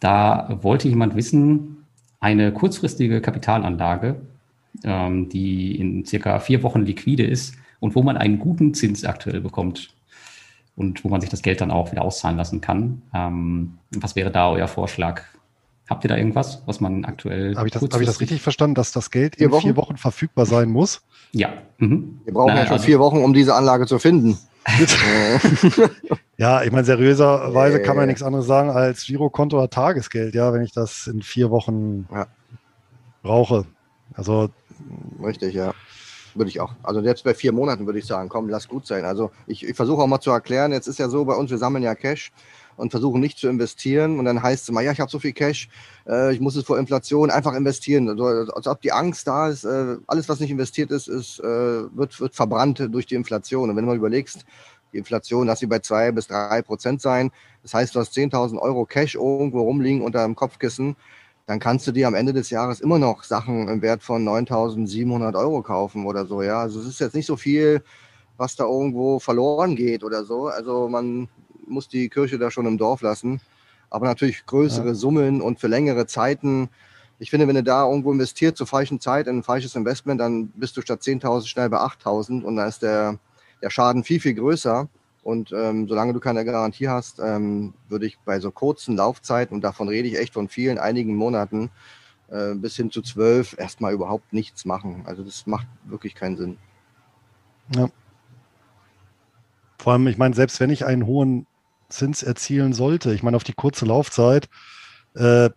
[0.00, 1.84] Da wollte jemand wissen,
[2.18, 4.20] eine kurzfristige Kapitalanlage,
[4.82, 9.40] ähm, die in circa vier Wochen liquide ist und wo man einen guten Zins aktuell
[9.40, 9.94] bekommt
[10.78, 13.02] und wo man sich das Geld dann auch wieder auszahlen lassen kann.
[13.12, 15.22] Ähm, was wäre da euer Vorschlag?
[15.90, 17.56] Habt ihr da irgendwas, was man aktuell.
[17.56, 19.62] Habe ich, das, hab ich das richtig verstanden, dass das Geld vier in Wochen?
[19.62, 21.02] vier Wochen verfügbar sein muss?
[21.32, 21.50] Ja.
[21.78, 22.20] Mhm.
[22.24, 24.38] Wir brauchen Na, ja schon also, vier Wochen, um diese Anlage zu finden.
[26.36, 30.62] ja, ich meine, seriöserweise kann man nichts anderes sagen als Girokonto oder Tagesgeld, ja, wenn
[30.62, 32.26] ich das in vier Wochen ja.
[33.22, 33.64] brauche.
[34.14, 34.50] Also.
[35.22, 35.72] Richtig, ja.
[36.38, 36.72] Würde ich auch.
[36.84, 39.04] Also jetzt bei vier Monaten würde ich sagen, komm, lass gut sein.
[39.04, 41.58] Also ich, ich versuche auch mal zu erklären, jetzt ist ja so bei uns, wir
[41.58, 42.30] sammeln ja Cash
[42.76, 44.20] und versuchen nicht zu investieren.
[44.20, 45.68] Und dann heißt es immer, ja, ich habe so viel Cash,
[46.06, 48.08] äh, ich muss es vor Inflation einfach investieren.
[48.08, 51.44] Also, als ob die Angst da ist, äh, alles, was nicht investiert ist, ist äh,
[51.44, 53.68] wird, wird verbrannt durch die Inflation.
[53.68, 54.44] Und wenn du mal überlegst,
[54.92, 57.30] die Inflation, lass sie bei zwei bis drei Prozent sein.
[57.62, 60.96] Das heißt, du hast 10.000 Euro Cash irgendwo rumliegen unter dem Kopfkissen.
[61.48, 65.34] Dann kannst du dir am Ende des Jahres immer noch Sachen im Wert von 9.700
[65.34, 66.42] Euro kaufen oder so.
[66.42, 67.82] Ja, also es ist jetzt nicht so viel,
[68.36, 70.48] was da irgendwo verloren geht oder so.
[70.48, 71.26] Also man
[71.66, 73.40] muss die Kirche da schon im Dorf lassen.
[73.88, 74.94] Aber natürlich größere ja.
[74.94, 76.68] Summen und für längere Zeiten.
[77.18, 80.48] Ich finde, wenn du da irgendwo investiert zur falschen Zeit in ein falsches Investment, dann
[80.48, 83.18] bist du statt 10.000 schnell bei 8.000 und da ist der,
[83.62, 84.86] der Schaden viel, viel größer.
[85.28, 89.60] Und ähm, solange du keine Garantie hast, ähm, würde ich bei so kurzen Laufzeiten, und
[89.60, 91.68] davon rede ich echt von vielen, einigen Monaten,
[92.30, 95.02] äh, bis hin zu zwölf, erstmal überhaupt nichts machen.
[95.04, 96.56] Also das macht wirklich keinen Sinn.
[97.76, 97.90] Ja.
[99.76, 101.46] Vor allem, ich meine, selbst wenn ich einen hohen
[101.90, 103.12] Zins erzielen sollte.
[103.12, 104.48] Ich meine, auf die kurze Laufzeit,
[105.14, 105.50] äh,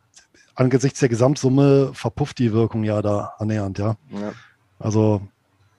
[0.54, 3.96] angesichts der Gesamtsumme verpufft die Wirkung ja da annähernd, ja.
[4.10, 4.34] ja.
[4.80, 5.22] Also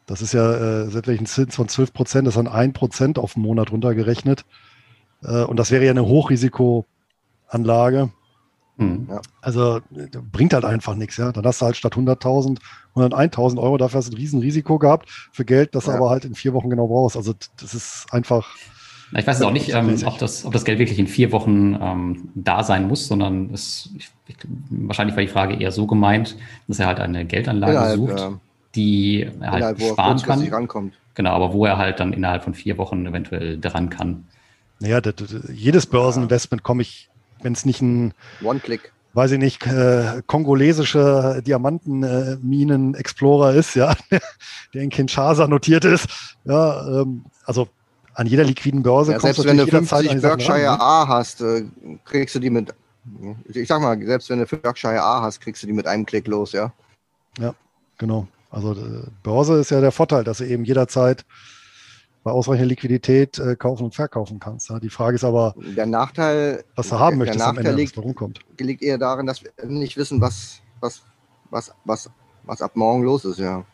[0.06, 3.18] das ist ja, äh, selbst einen Zins von 12 Prozent, das ist dann ein Prozent
[3.18, 4.44] auf den Monat runtergerechnet.
[5.22, 8.10] Äh, und das wäre ja eine Hochrisikoanlage.
[8.76, 9.06] Mhm.
[9.10, 9.20] Ja.
[9.40, 9.80] Also
[10.32, 11.32] bringt halt einfach nichts, ja.
[11.32, 12.58] Dann hast du halt statt 100.000,
[12.94, 15.92] 101.000 Euro, dafür hast du ein Riesenrisiko gehabt für Geld, das ja.
[15.92, 17.16] du aber halt in vier Wochen genau brauchst.
[17.16, 18.56] Also das ist einfach
[19.14, 21.76] ich weiß jetzt auch nicht, ähm, ob, das, ob das Geld wirklich in vier Wochen
[21.78, 24.36] ähm, da sein muss, sondern es, ich, ich,
[24.70, 26.36] wahrscheinlich war die Frage eher so gemeint,
[26.66, 28.30] dass er halt eine Geldanlage innerhalb, sucht, äh,
[28.74, 30.48] die er halt innerhalb, sparen kann.
[30.48, 30.94] Rankommt.
[31.14, 34.24] Genau, aber wo er halt dann innerhalb von vier Wochen eventuell dran kann.
[34.80, 37.10] Naja, das, das, jedes Börseninvestment komme ich,
[37.42, 43.94] wenn es nicht ein One-Click weiß ich nicht, äh, kongolesische Diamantenminen-Explorer ist, ja,
[44.74, 46.08] der in Kinshasa notiert ist.
[46.44, 47.68] Ja, ähm, also
[48.14, 50.80] an jeder liquiden Börse ja, selbst wenn du 50 Berkshire ran, ne?
[50.80, 51.64] A hast, äh,
[52.04, 52.74] kriegst du die mit,
[53.46, 56.26] ich sag mal, selbst wenn du Berkshire A hast, kriegst du die mit einem Klick
[56.26, 56.72] los, ja.
[57.38, 57.54] Ja,
[57.98, 58.26] genau.
[58.52, 61.24] Also äh, Börse ist ja der Vorteil, dass du eben jederzeit
[62.22, 64.70] bei ausreichender Liquidität äh, kaufen und verkaufen kannst.
[64.70, 64.78] Ja.
[64.78, 68.40] Die Frage ist aber, der Nachteil, was du haben möchtest am Ende, liegt, warum kommt.
[68.60, 71.02] liegt eher darin, dass wir nicht wissen, was, was,
[71.50, 72.10] was, was,
[72.44, 73.64] was ab morgen los ist, ja.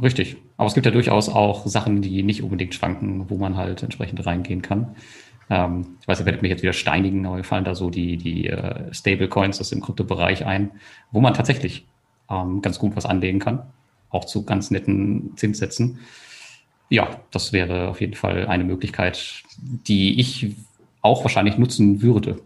[0.00, 0.36] Richtig.
[0.56, 4.24] Aber es gibt ja durchaus auch Sachen, die nicht unbedingt schwanken, wo man halt entsprechend
[4.24, 4.94] reingehen kann.
[5.48, 8.16] Ähm, ich weiß, ihr werdet mich jetzt wieder steinigen, aber mir fallen da so die,
[8.16, 10.70] die äh, Stablecoins aus dem Kryptobereich ein,
[11.10, 11.88] wo man tatsächlich
[12.30, 13.62] ähm, ganz gut was anlegen kann.
[14.10, 15.98] Auch zu ganz netten Zinssätzen.
[16.88, 20.54] Ja, das wäre auf jeden Fall eine Möglichkeit, die ich
[21.02, 22.40] auch wahrscheinlich nutzen würde.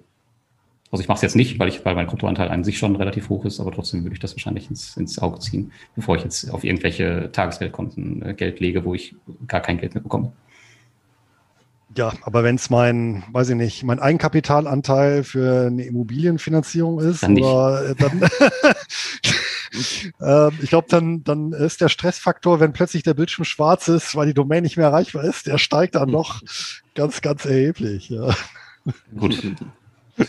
[0.90, 3.28] Also ich mache es jetzt nicht, weil ich, weil mein Kontoanteil an sich schon relativ
[3.28, 6.48] hoch ist, aber trotzdem würde ich das wahrscheinlich ins, ins Auge ziehen, bevor ich jetzt
[6.50, 9.16] auf irgendwelche Tagesgeldkonten äh, Geld lege, wo ich
[9.48, 10.32] gar kein Geld mehr bekomme.
[11.96, 17.38] Ja, aber wenn es mein, weiß ich nicht, mein Eigenkapitalanteil für eine Immobilienfinanzierung ist, dann
[17.38, 18.22] oder äh, dann,
[20.20, 24.26] äh, ich glaube, dann, dann ist der Stressfaktor, wenn plötzlich der Bildschirm schwarz ist, weil
[24.26, 26.42] die Domain nicht mehr erreichbar ist, der steigt dann noch
[26.94, 28.08] ganz, ganz erheblich.
[28.08, 28.34] Ja.
[29.16, 29.42] Gut.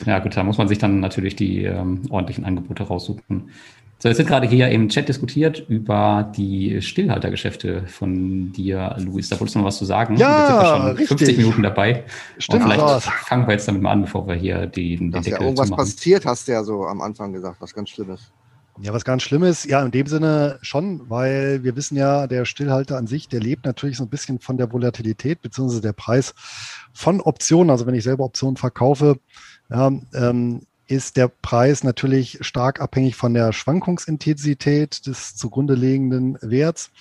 [0.06, 3.52] Ja, gut, da muss man sich dann natürlich die ähm, ordentlichen Angebote raussuchen.
[4.06, 9.30] So, jetzt wird gerade hier im Chat diskutiert über die Stillhaltergeschäfte von dir, Luis.
[9.30, 10.16] Da wolltest du noch was zu sagen.
[10.18, 11.08] Ja, schon richtig.
[11.08, 12.04] 50 Minuten dabei.
[12.38, 13.06] Stimmt, Und vielleicht Lars.
[13.06, 15.86] fangen wir jetzt damit mal an, bevor wir hier die, den Dass ja irgendwas zumachen.
[15.86, 18.32] passiert, hast du ja so am Anfang gesagt, was ganz Schlimmes.
[18.80, 23.00] Ja, was ganz Schlimmes, ja, in dem Sinne schon, weil wir wissen ja, der Stillhalter
[23.00, 26.36] an sich, der lebt natürlich so ein bisschen von der Volatilität, beziehungsweise der Preis
[26.94, 27.72] von Optionen.
[27.72, 29.18] Also wenn ich selber Optionen verkaufe,
[29.72, 36.92] ja, ähm, ist der Preis natürlich stark abhängig von der Schwankungsintensität des zugrunde liegenden Werts.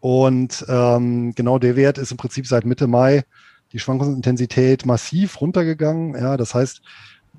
[0.00, 3.24] Und ähm, genau der Wert ist im Prinzip seit Mitte Mai
[3.72, 6.14] die Schwankungsintensität massiv runtergegangen.
[6.14, 6.82] Ja, das heißt,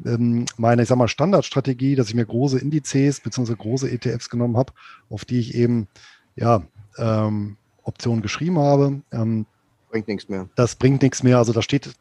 [0.05, 3.55] ähm, meine, ich sag mal, Standardstrategie, dass ich mir große Indizes bzw.
[3.55, 4.73] große ETFs genommen habe,
[5.09, 5.87] auf die ich eben
[6.35, 6.63] ja,
[6.97, 9.01] ähm, Optionen geschrieben habe.
[9.11, 9.45] Ähm,
[9.91, 10.49] Bringt nichts mehr.
[10.55, 11.37] das bringt nichts mehr.
[11.37, 11.91] Also da steht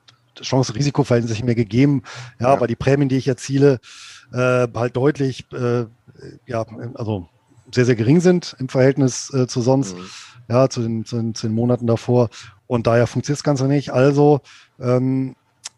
[0.41, 2.03] Chance-Risiko-Verhältnis nicht mehr gegeben,
[2.41, 2.61] ja, Ja.
[2.61, 3.81] weil die Prämien, die ich erziele,
[4.33, 5.87] äh, halt deutlich, äh,
[6.47, 6.65] ja,
[6.95, 7.29] also
[7.73, 10.05] sehr, sehr gering sind im Verhältnis äh, zu sonst Mhm.
[10.49, 12.29] ja, zu den, zu, den, zu den Monaten davor.
[12.67, 13.91] Und daher funktioniert das Ganze nicht.
[13.93, 14.41] Also
[14.81, 15.37] ähm,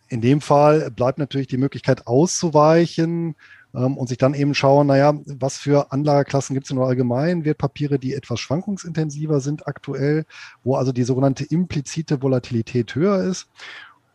[0.09, 3.35] in dem Fall bleibt natürlich die Möglichkeit auszuweichen
[3.75, 7.45] ähm, und sich dann eben schauen, naja, was für Anlageklassen gibt es denn nur allgemein?
[7.45, 10.25] Wertpapiere, die etwas schwankungsintensiver sind aktuell,
[10.63, 13.49] wo also die sogenannte implizite Volatilität höher ist.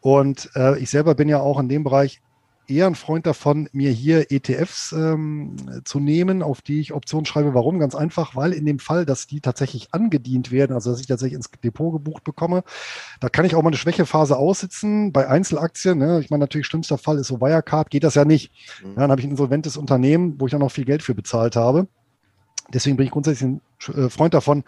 [0.02, 2.22] Und äh, ich selber bin ja auch in dem Bereich
[2.70, 7.54] eher ein Freund davon, mir hier ETFs ähm, zu nehmen, auf die ich Optionen schreibe.
[7.54, 7.80] Warum?
[7.80, 11.36] Ganz einfach, weil in dem Fall, dass die tatsächlich angedient werden, also dass ich tatsächlich
[11.36, 12.64] ins Depot gebucht bekomme,
[13.20, 15.12] da kann ich auch mal eine Schwächephase aussitzen.
[15.12, 18.52] Bei Einzelaktien, ne, ich meine, natürlich schlimmster Fall ist so Wirecard, geht das ja nicht.
[18.84, 18.89] Mhm.
[18.89, 21.56] Ja, dann habe ich ein insolventes Unternehmen, wo ich dann noch viel Geld für bezahlt
[21.56, 21.88] habe.
[22.72, 23.62] Deswegen bin ich grundsätzlich ein
[23.95, 24.64] äh, Freund davon,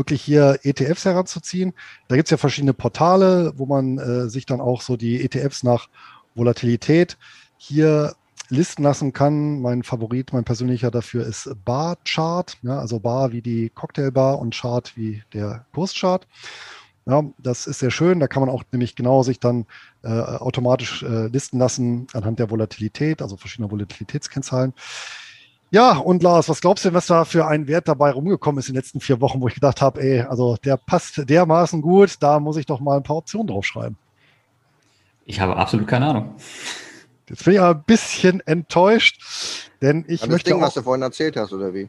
[0.00, 1.74] wirklich hier ETFs heranzuziehen.
[2.08, 5.62] Da gibt es ja verschiedene Portale, wo man äh, sich dann auch so die ETFs
[5.62, 5.88] nach
[6.34, 7.18] Volatilität
[7.58, 8.14] hier
[8.48, 9.60] listen lassen kann.
[9.60, 14.54] Mein Favorit, mein persönlicher dafür ist Bar Chart, ja, also Bar wie die Cocktailbar und
[14.54, 16.26] Chart wie der Kurschart.
[17.06, 18.20] Ja, das ist sehr schön.
[18.20, 19.66] Da kann man auch nämlich genau sich dann
[20.02, 24.74] äh, automatisch äh, listen lassen anhand der Volatilität, also verschiedener Volatilitätskennzahlen.
[25.72, 28.68] Ja, und Lars, was glaubst du denn, was da für ein Wert dabei rumgekommen ist
[28.68, 32.16] in den letzten vier Wochen, wo ich gedacht habe, ey, also der passt dermaßen gut,
[32.20, 33.96] da muss ich doch mal ein paar Optionen draufschreiben.
[35.26, 36.34] Ich habe absolut keine Ahnung.
[37.28, 39.22] Jetzt bin ich aber ein bisschen enttäuscht,
[39.80, 41.88] denn ich das möchte Ding, was auch, du vorhin erzählt hast, oder wie?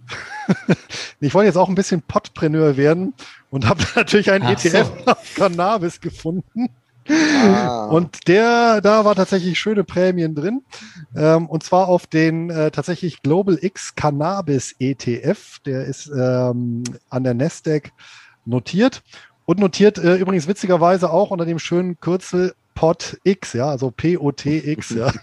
[1.19, 3.15] ich wollte jetzt auch ein bisschen Podpreneur werden
[3.49, 4.67] und habe natürlich einen Ach so.
[4.67, 6.69] ETF auf Cannabis gefunden.
[7.09, 10.61] Ah, Und der, da war tatsächlich schöne Prämien drin.
[11.15, 15.59] Ähm, und zwar auf den äh, tatsächlich Global X Cannabis ETF.
[15.65, 17.91] Der ist ähm, an der Nasdaq
[18.45, 19.03] notiert.
[19.45, 25.11] Und notiert äh, übrigens witzigerweise auch unter dem schönen Kürzel POTX, ja, also P-O-T-X, ja.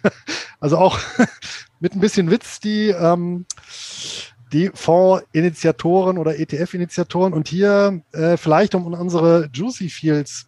[0.60, 0.98] Also auch
[1.80, 3.46] mit ein bisschen Witz die, ähm,
[4.52, 7.32] die Fondsinitiatoren oder ETF-Initiatoren.
[7.32, 10.47] Und hier äh, vielleicht um unsere Juicy Fields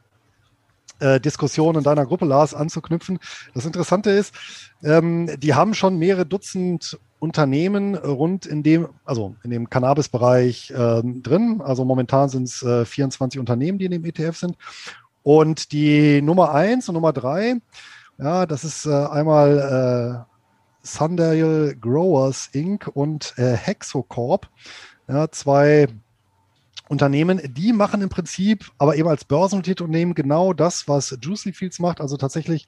[1.01, 3.19] äh, Diskussion in deiner Gruppe, Lars, anzuknüpfen.
[3.55, 4.35] Das Interessante ist,
[4.83, 11.23] ähm, die haben schon mehrere Dutzend Unternehmen rund in dem, also in dem Cannabis-Bereich ähm,
[11.23, 11.61] drin.
[11.63, 14.57] Also momentan sind es äh, 24 Unternehmen, die in dem ETF sind.
[15.23, 17.57] Und die Nummer eins und Nummer drei,
[18.19, 20.31] ja, das ist äh, einmal äh,
[20.83, 22.89] Sundale Growers Inc.
[22.95, 24.49] und äh, Hexocorp.
[25.09, 25.89] Ja, zwei
[26.91, 31.79] Unternehmen, die machen im Prinzip, aber eben als börsennotierte Unternehmen genau das, was Juicy Fields
[31.79, 32.67] macht, also tatsächlich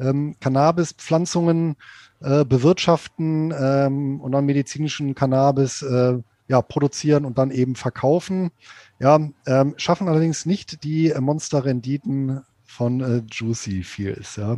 [0.00, 1.76] ähm, Cannabis-Pflanzungen
[2.20, 6.18] äh, bewirtschaften ähm, und dann medizinischen Cannabis äh,
[6.48, 8.50] ja, produzieren und dann eben verkaufen.
[8.98, 14.34] Ja, ähm, schaffen allerdings nicht die Monsterrenditen von äh, Juicy Fields.
[14.34, 14.56] Ja.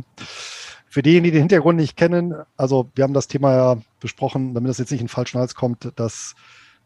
[0.89, 4.71] Für diejenigen, die den Hintergrund nicht kennen, also wir haben das Thema ja besprochen, damit
[4.71, 6.33] das jetzt nicht in den falschen Hals kommt, dass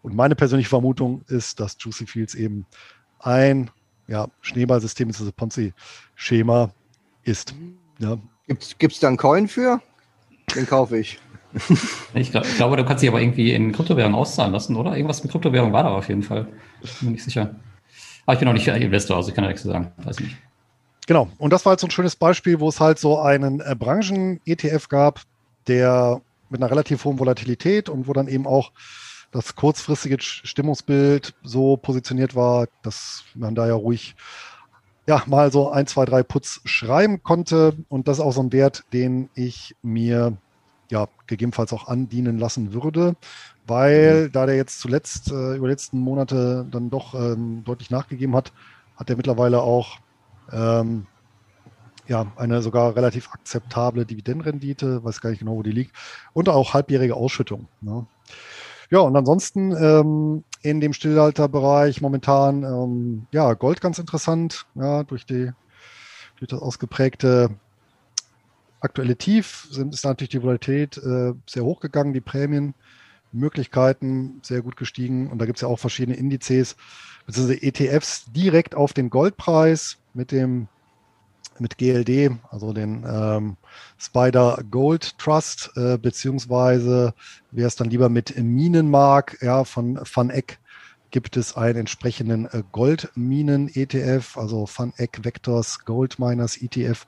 [0.08, 2.66] und meine persönliche Vermutung ist, dass Juicy Fields eben
[3.20, 3.70] ein
[4.08, 6.72] ja, Schneeballsystem, das Ponzi-Schema
[7.24, 7.54] ist.
[8.00, 8.18] Ja.
[8.48, 9.82] Gibt es da einen Coin für?
[10.56, 11.20] Den kaufe ich.
[12.14, 14.96] Ich, glaub, ich glaube, du kannst dich aber irgendwie in Kryptowährung auszahlen lassen, oder?
[14.96, 16.46] Irgendwas mit Kryptowährung war da auf jeden Fall.
[16.46, 17.56] Bin mir nicht sicher.
[18.26, 19.92] Aber ich bin auch nicht Investor, also ich kann da nichts zu sagen.
[19.98, 20.38] Weiß nicht.
[21.06, 21.30] Genau.
[21.38, 24.88] Und das war jetzt so ein schönes Beispiel, wo es halt so einen äh, Branchen-ETF
[24.88, 25.22] gab,
[25.68, 28.72] der mit einer relativ hohen Volatilität und wo dann eben auch
[29.38, 34.16] das kurzfristige Stimmungsbild so positioniert war, dass man da ja ruhig
[35.08, 37.76] ja, mal so ein, zwei, drei Putz schreiben konnte.
[37.88, 40.38] Und das ist auch so ein Wert, den ich mir
[40.90, 43.16] ja gegebenenfalls auch andienen lassen würde,
[43.68, 44.32] weil mhm.
[44.32, 48.54] da der jetzt zuletzt äh, über die letzten Monate dann doch ähm, deutlich nachgegeben hat,
[48.96, 50.00] hat er mittlerweile auch
[50.52, 51.06] ähm,
[52.08, 55.96] ja, eine sogar relativ akzeptable Dividendenrendite, weiß gar nicht genau, wo die liegt,
[56.34, 57.68] und auch halbjährige Ausschüttung.
[57.82, 58.08] Ne?
[58.90, 65.26] Ja, und ansonsten ähm, in dem Stillhalterbereich momentan ähm, ja Gold ganz interessant, ja, durch
[65.26, 65.52] die
[66.38, 67.50] durch das ausgeprägte
[68.80, 72.76] aktuelle Tief sind, ist natürlich die Volatilität äh, sehr hoch gegangen, die Prämien,
[73.34, 76.78] Möglichkeiten sehr gut gestiegen und da gibt es ja auch verschiedene Indizes
[77.26, 77.58] bzw.
[77.68, 80.70] ETFs direkt auf den Goldpreis mit dem
[81.60, 83.58] mit GLD, also den ähm,
[83.98, 87.14] Spider Gold Trust, äh, beziehungsweise
[87.52, 90.60] wer es dann lieber mit Minen mag, ja, von Van Eck
[91.12, 97.08] gibt es einen entsprechenden äh, Goldminen-ETF, also Van Eck Vectors Gold Miners ETF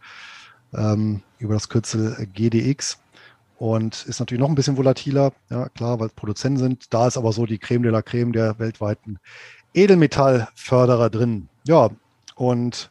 [0.73, 2.99] ähm, über das Kürzel GDX
[3.57, 6.93] und ist natürlich noch ein bisschen volatiler, ja klar, weil es Produzenten sind.
[6.93, 9.19] Da ist aber so die Creme de la Creme der weltweiten
[9.73, 11.49] Edelmetallförderer drin.
[11.67, 11.89] Ja,
[12.35, 12.89] und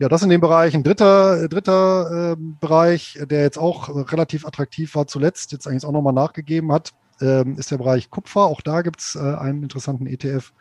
[0.00, 0.74] ja, das in dem Bereich.
[0.74, 5.92] Ein dritter, dritter äh, Bereich, der jetzt auch relativ attraktiv war zuletzt, jetzt eigentlich auch
[5.92, 8.46] nochmal nachgegeben hat, ähm, ist der Bereich Kupfer.
[8.46, 10.54] Auch da gibt es äh, einen interessanten ETF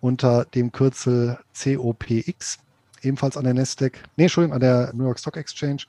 [0.00, 2.60] unter dem Kürzel COPX,
[3.02, 5.82] ebenfalls an der Nasdaq, nee, Entschuldigung, an der New York Stock Exchange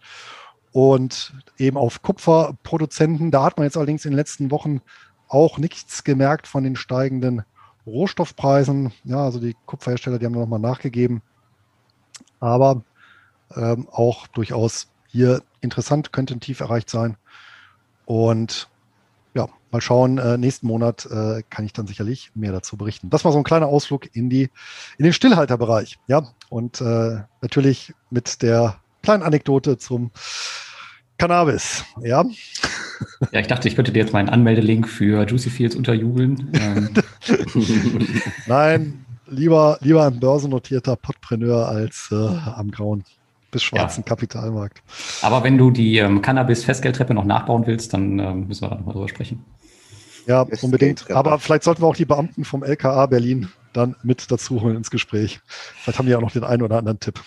[0.73, 3.31] und eben auf Kupferproduzenten.
[3.31, 4.81] Da hat man jetzt allerdings in den letzten Wochen
[5.29, 7.43] auch nichts gemerkt von den steigenden
[7.85, 8.91] Rohstoffpreisen.
[9.05, 11.21] Ja, also die Kupferhersteller, die haben nochmal nachgegeben
[12.43, 12.83] aber
[13.55, 17.15] ähm, auch durchaus hier interessant, könnte ein Tief erreicht sein.
[18.05, 18.67] Und
[19.33, 23.09] ja, mal schauen, äh, nächsten Monat äh, kann ich dann sicherlich mehr dazu berichten.
[23.09, 24.49] Das war so ein kleiner Ausflug in die,
[24.97, 25.99] in den Stillhalterbereich.
[26.07, 30.11] Ja, und äh, natürlich mit der kleinen Anekdote zum
[31.17, 31.85] Cannabis.
[32.01, 32.25] Ja.
[33.31, 36.51] Ja, ich dachte, ich könnte dir jetzt meinen Anmeldelink für Juicy Fields unterjubeln.
[36.53, 36.89] Ähm.
[38.47, 39.05] Nein,
[39.35, 43.03] lieber, lieber ein börsennotierter Podpreneur als äh, am grauen
[43.51, 44.09] bis schwarzen ja.
[44.09, 44.81] Kapitalmarkt.
[45.21, 48.93] Aber wenn du die ähm, Cannabis-Festgeldtreppe noch nachbauen willst, dann ähm, müssen wir da nochmal
[48.93, 49.45] drüber sprechen.
[50.25, 51.09] Ja, unbedingt.
[51.11, 54.91] Aber vielleicht sollten wir auch die Beamten vom LKA Berlin dann mit dazu holen ins
[54.91, 55.41] Gespräch.
[55.47, 57.21] Vielleicht haben die auch noch den einen oder anderen Tipp.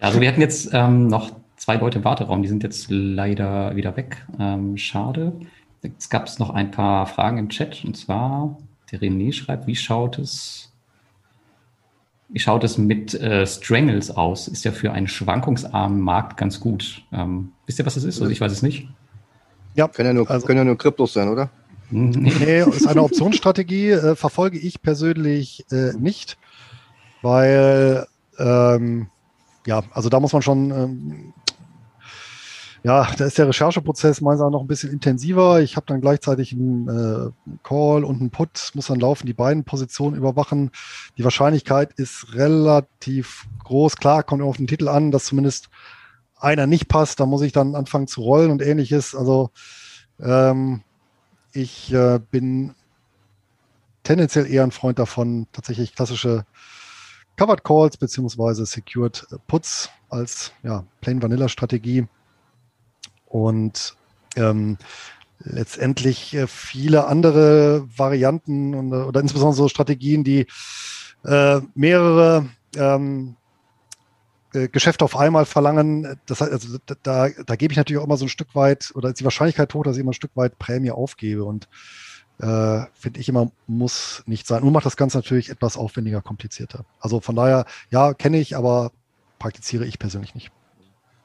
[0.00, 3.76] Ja, also wir hatten jetzt ähm, noch zwei Leute im Warteraum, die sind jetzt leider
[3.76, 4.26] wieder weg.
[4.38, 5.32] Ähm, schade.
[5.82, 8.58] Jetzt gab es noch ein paar Fragen im Chat und zwar,
[8.90, 10.67] der René schreibt, wie schaut es
[12.28, 14.48] wie schaut es mit äh, Strangles aus?
[14.48, 17.02] Ist ja für einen schwankungsarmen Markt ganz gut.
[17.12, 18.20] Ähm, wisst ihr, was das ist?
[18.20, 18.88] Also ich weiß es nicht.
[19.74, 21.50] Ja, können ja nur, also, können ja nur Kryptos sein, oder?
[21.90, 26.36] Nee, ist eine Optionsstrategie, äh, verfolge ich persönlich äh, nicht,
[27.22, 28.06] weil
[28.38, 29.06] ähm,
[29.66, 31.32] ja, also da muss man schon ähm,
[32.88, 35.60] ja, da ist der Rechercheprozess meines Erachtens noch ein bisschen intensiver.
[35.60, 39.64] Ich habe dann gleichzeitig einen äh, Call und einen Put, muss dann laufen, die beiden
[39.64, 40.70] Positionen überwachen.
[41.18, 43.96] Die Wahrscheinlichkeit ist relativ groß.
[43.96, 45.68] Klar, kommt auf den Titel an, dass zumindest
[46.38, 47.20] einer nicht passt.
[47.20, 49.14] Da muss ich dann anfangen zu rollen und ähnliches.
[49.14, 49.50] Also
[50.18, 50.80] ähm,
[51.52, 52.74] ich äh, bin
[54.02, 56.46] tendenziell eher ein Freund davon, tatsächlich klassische
[57.36, 62.06] Covered Calls beziehungsweise Secured Puts als ja, Plain Vanilla Strategie
[63.28, 63.96] und
[64.36, 64.78] ähm,
[65.40, 70.46] letztendlich äh, viele andere Varianten und, äh, oder insbesondere so Strategien, die
[71.24, 73.36] äh, mehrere ähm,
[74.52, 76.18] äh, Geschäfte auf einmal verlangen.
[76.26, 79.20] Das also da, da gebe ich natürlich auch immer so ein Stück weit oder ist
[79.20, 81.68] die Wahrscheinlichkeit hoch, dass ich immer ein Stück weit Prämie aufgebe und
[82.40, 84.62] äh, finde ich immer, muss nicht sein.
[84.62, 86.84] Nun macht das Ganze natürlich etwas aufwendiger, komplizierter.
[87.00, 88.92] Also von daher, ja, kenne ich, aber
[89.38, 90.50] praktiziere ich persönlich nicht.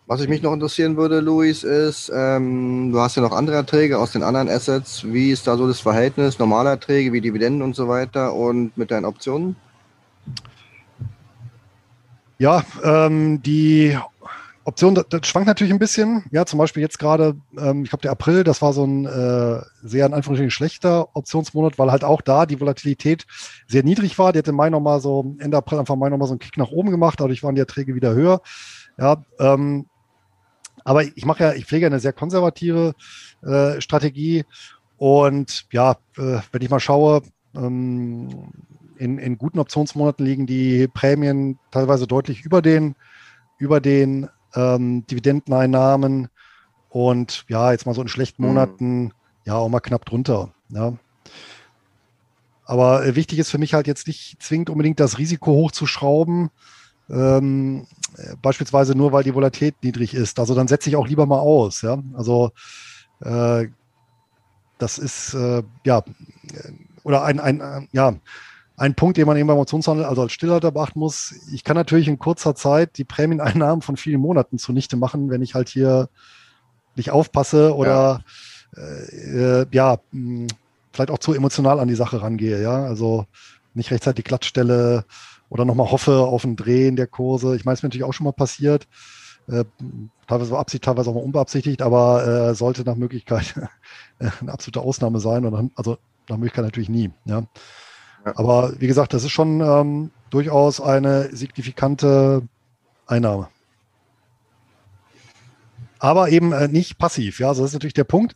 [0.05, 3.97] Was ich mich noch interessieren würde, Luis, ist, ähm, du hast ja noch andere Erträge
[3.97, 5.05] aus den anderen Assets.
[5.05, 8.91] Wie ist da so das Verhältnis normale Erträge wie Dividenden und so weiter und mit
[8.91, 9.55] deinen Optionen?
[12.37, 13.97] Ja, ähm, die
[14.65, 16.25] Option, das, das, schwankt natürlich ein bisschen.
[16.31, 19.61] Ja, zum Beispiel jetzt gerade, ähm, ich glaube, der April, das war so ein äh,
[19.83, 23.25] sehr in Anführungsstrichen schlechter Optionsmonat, weil halt auch da die Volatilität
[23.67, 24.33] sehr niedrig war.
[24.33, 26.71] Die hat im Mai nochmal so, Ende April, Anfang Mai nochmal so einen Kick nach
[26.71, 28.41] oben gemacht, dadurch waren die Erträge wieder höher.
[28.97, 29.87] Ja, ähm,
[30.83, 32.93] aber ich mache ja, ich pflege eine sehr konservative
[33.41, 34.45] äh, Strategie.
[34.97, 37.23] Und ja, äh, wenn ich mal schaue,
[37.55, 38.51] ähm,
[38.97, 42.95] in, in guten Optionsmonaten liegen die Prämien teilweise deutlich über den,
[43.57, 46.29] über den ähm, Dividendeneinnahmen.
[46.89, 48.47] Und ja, jetzt mal so in schlechten mhm.
[48.49, 49.11] Monaten, mhm.
[49.45, 50.53] ja, auch mal knapp drunter.
[50.69, 50.93] Ja.
[52.65, 56.49] Aber äh, wichtig ist für mich halt jetzt nicht zwingend unbedingt das Risiko hochzuschrauben,
[57.09, 57.85] ähm,
[58.41, 60.39] beispielsweise nur, weil die Volatilität niedrig ist.
[60.39, 61.81] Also dann setze ich auch lieber mal aus.
[61.81, 61.97] Ja?
[62.13, 62.51] Also
[63.21, 63.67] äh,
[64.77, 66.03] das ist äh, ja
[67.03, 68.15] oder ein, ein, äh, ja,
[68.75, 71.35] ein Punkt, den man eben beim Optionshandel, also als Stillhalter beachten muss.
[71.51, 75.53] Ich kann natürlich in kurzer Zeit die Prämieneinnahmen von vielen Monaten zunichte machen, wenn ich
[75.53, 76.09] halt hier
[76.95, 78.23] nicht aufpasse oder
[78.75, 79.99] ja, äh, ja
[80.91, 82.83] vielleicht auch zu emotional an die Sache rangehe, ja.
[82.83, 83.25] Also
[83.73, 85.05] nicht rechtzeitig glatt stelle
[85.53, 87.55] oder nochmal hoffe auf ein Drehen der Kurse.
[87.55, 88.87] Ich meine, es ist mir natürlich auch schon mal passiert.
[89.47, 89.65] Äh,
[90.25, 93.53] teilweise beabsichtigt, teilweise auch mal unbeabsichtigt, aber äh, sollte nach Möglichkeit
[94.19, 95.45] eine absolute Ausnahme sein.
[95.45, 97.11] Und dann, also nach Möglichkeit natürlich nie.
[97.25, 97.43] Ja.
[98.25, 98.33] ja.
[98.35, 102.41] Aber wie gesagt, das ist schon ähm, durchaus eine signifikante
[103.05, 103.47] Einnahme.
[105.99, 107.39] Aber eben äh, nicht passiv.
[107.39, 108.35] Ja, also das ist natürlich der Punkt.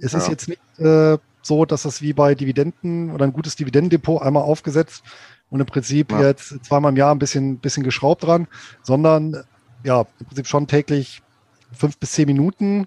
[0.00, 0.18] Es ja.
[0.18, 4.42] ist jetzt nicht äh, so, dass das wie bei Dividenden oder ein gutes Dividendendepot einmal
[4.42, 5.04] aufgesetzt
[5.50, 6.26] und im Prinzip ja.
[6.26, 8.46] jetzt zweimal im Jahr ein bisschen, bisschen geschraubt dran,
[8.82, 9.44] sondern
[9.84, 11.22] ja, im Prinzip schon täglich
[11.72, 12.86] fünf bis zehn Minuten.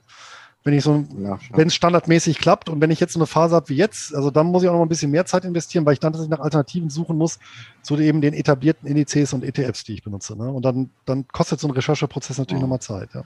[0.63, 3.55] Wenn ich so, ja, wenn es standardmäßig klappt und wenn ich jetzt so eine Phase
[3.55, 5.87] habe wie jetzt, also dann muss ich auch noch mal ein bisschen mehr Zeit investieren,
[5.87, 7.39] weil ich dann tatsächlich nach Alternativen suchen muss
[7.81, 10.37] zu eben den etablierten Indizes und ETFs, die ich benutze.
[10.37, 10.51] Ne?
[10.51, 12.65] Und dann, dann kostet so ein Rechercheprozess natürlich oh.
[12.65, 13.09] nochmal Zeit.
[13.15, 13.23] Ja.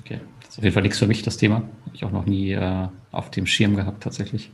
[0.00, 1.56] Okay, das ist auf jeden Fall nichts für mich, das Thema.
[1.56, 4.52] Habe ich auch noch nie äh, auf dem Schirm gehabt, tatsächlich.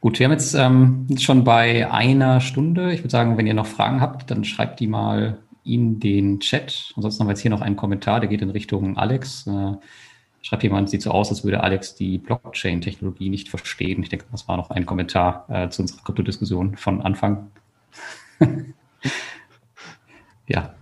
[0.00, 2.92] Gut, wir haben jetzt ähm, schon bei einer Stunde.
[2.92, 6.92] Ich würde sagen, wenn ihr noch Fragen habt, dann schreibt die mal in den Chat.
[6.94, 9.48] Ansonsten haben wir jetzt hier noch einen Kommentar, der geht in Richtung Alex.
[9.48, 9.72] Äh,
[10.40, 14.00] schreibt jemand, sieht so aus, als würde Alex die Blockchain-Technologie nicht verstehen.
[14.04, 17.48] Ich denke, das war noch ein Kommentar äh, zu unserer Kryptodiskussion von Anfang.
[20.46, 20.74] ja.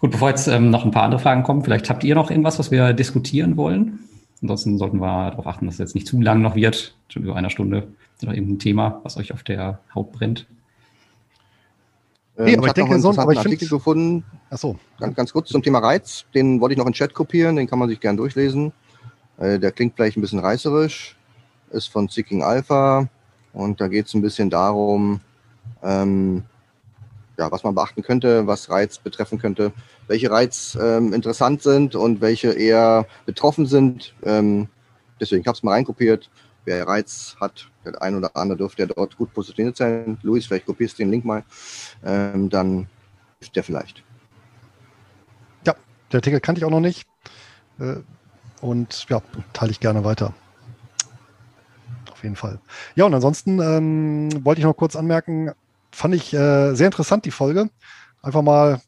[0.00, 2.58] Gut, bevor jetzt ähm, noch ein paar andere Fragen kommen, vielleicht habt ihr noch irgendwas,
[2.58, 4.00] was wir diskutieren wollen.
[4.42, 7.36] Ansonsten sollten wir darauf achten, dass es jetzt nicht zu lang noch wird, schon über
[7.36, 7.88] einer Stunde.
[8.22, 10.46] Oder irgendein Thema, was euch auf der Haut brennt.
[12.36, 14.24] Ähm, nee, aber ich, ich denke, so einen Artikel gefunden.
[14.50, 14.78] Ach so.
[14.98, 16.24] Ganz, ganz kurz zum Thema Reiz.
[16.34, 17.56] Den wollte ich noch in den Chat kopieren.
[17.56, 18.72] Den kann man sich gern durchlesen.
[19.38, 21.16] Äh, der klingt vielleicht ein bisschen reißerisch.
[21.70, 23.08] Ist von Seeking Alpha.
[23.52, 25.20] Und da geht es ein bisschen darum,
[25.82, 26.42] ähm,
[27.38, 29.72] ja, was man beachten könnte, was Reiz betreffen könnte,
[30.08, 34.14] welche Reiz ähm, interessant sind und welche eher betroffen sind.
[34.24, 34.68] Ähm,
[35.20, 36.30] deswegen habe ich es mal reinkopiert.
[36.64, 40.18] Wer Reiz hat, der ein oder andere dürfte ja dort gut positioniert sein.
[40.22, 41.44] Luis, vielleicht kopierst du den Link mal.
[42.04, 42.86] Ähm, dann
[43.40, 44.02] ist der vielleicht.
[45.66, 45.74] Ja,
[46.10, 47.06] der Artikel kannte ich auch noch nicht.
[47.78, 47.96] Äh,
[48.60, 49.20] und ja,
[49.52, 50.32] teile ich gerne weiter.
[52.10, 52.58] Auf jeden Fall.
[52.94, 55.52] Ja, und ansonsten ähm, wollte ich noch kurz anmerken,
[55.92, 57.68] fand ich äh, sehr interessant, die Folge.
[58.22, 58.80] Einfach mal,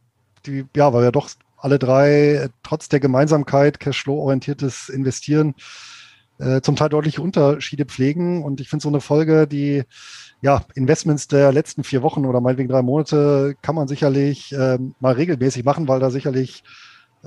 [0.46, 1.28] die, ja, weil wir doch
[1.58, 5.54] alle drei trotz der Gemeinsamkeit Cashflow-orientiertes Investieren
[6.38, 8.42] äh, zum Teil deutliche Unterschiede pflegen.
[8.42, 9.84] Und ich finde so eine Folge, die
[10.42, 15.14] ja, Investments der letzten vier Wochen oder meinetwegen drei Monate kann man sicherlich ähm, mal
[15.14, 16.62] regelmäßig machen, weil da sicherlich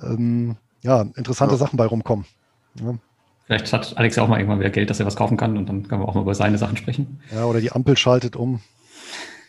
[0.01, 1.57] ähm, ja, interessante ja.
[1.57, 2.25] Sachen bei rumkommen.
[2.75, 2.95] Ja.
[3.45, 5.67] Vielleicht hat Alex ja auch mal irgendwann wieder Geld, dass er was kaufen kann und
[5.67, 7.19] dann können wir auch mal über seine Sachen sprechen.
[7.33, 8.61] Ja, oder die Ampel schaltet um.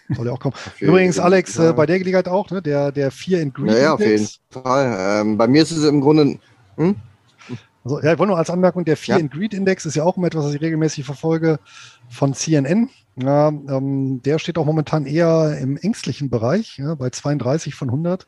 [0.08, 0.54] Soll ja auch kommen.
[0.80, 1.70] Übrigens, Alex, ja.
[1.70, 2.62] äh, bei der Gelegenheit auch, ne?
[2.62, 3.72] Der, der Fear and Greed.
[3.72, 4.96] Ja, ja, auf jeden Fall.
[4.98, 6.38] Ähm, bei mir ist es im Grunde.
[6.76, 6.96] Hm?
[7.84, 9.24] Also, ja, ich wollte nur als Anmerkung, der Fear ja.
[9.24, 11.58] and Greed Index ist ja auch immer etwas, was ich regelmäßig verfolge
[12.08, 12.90] von CNN.
[13.16, 18.26] Ja, ähm, der steht auch momentan eher im ängstlichen Bereich, ja, bei 32 von 100.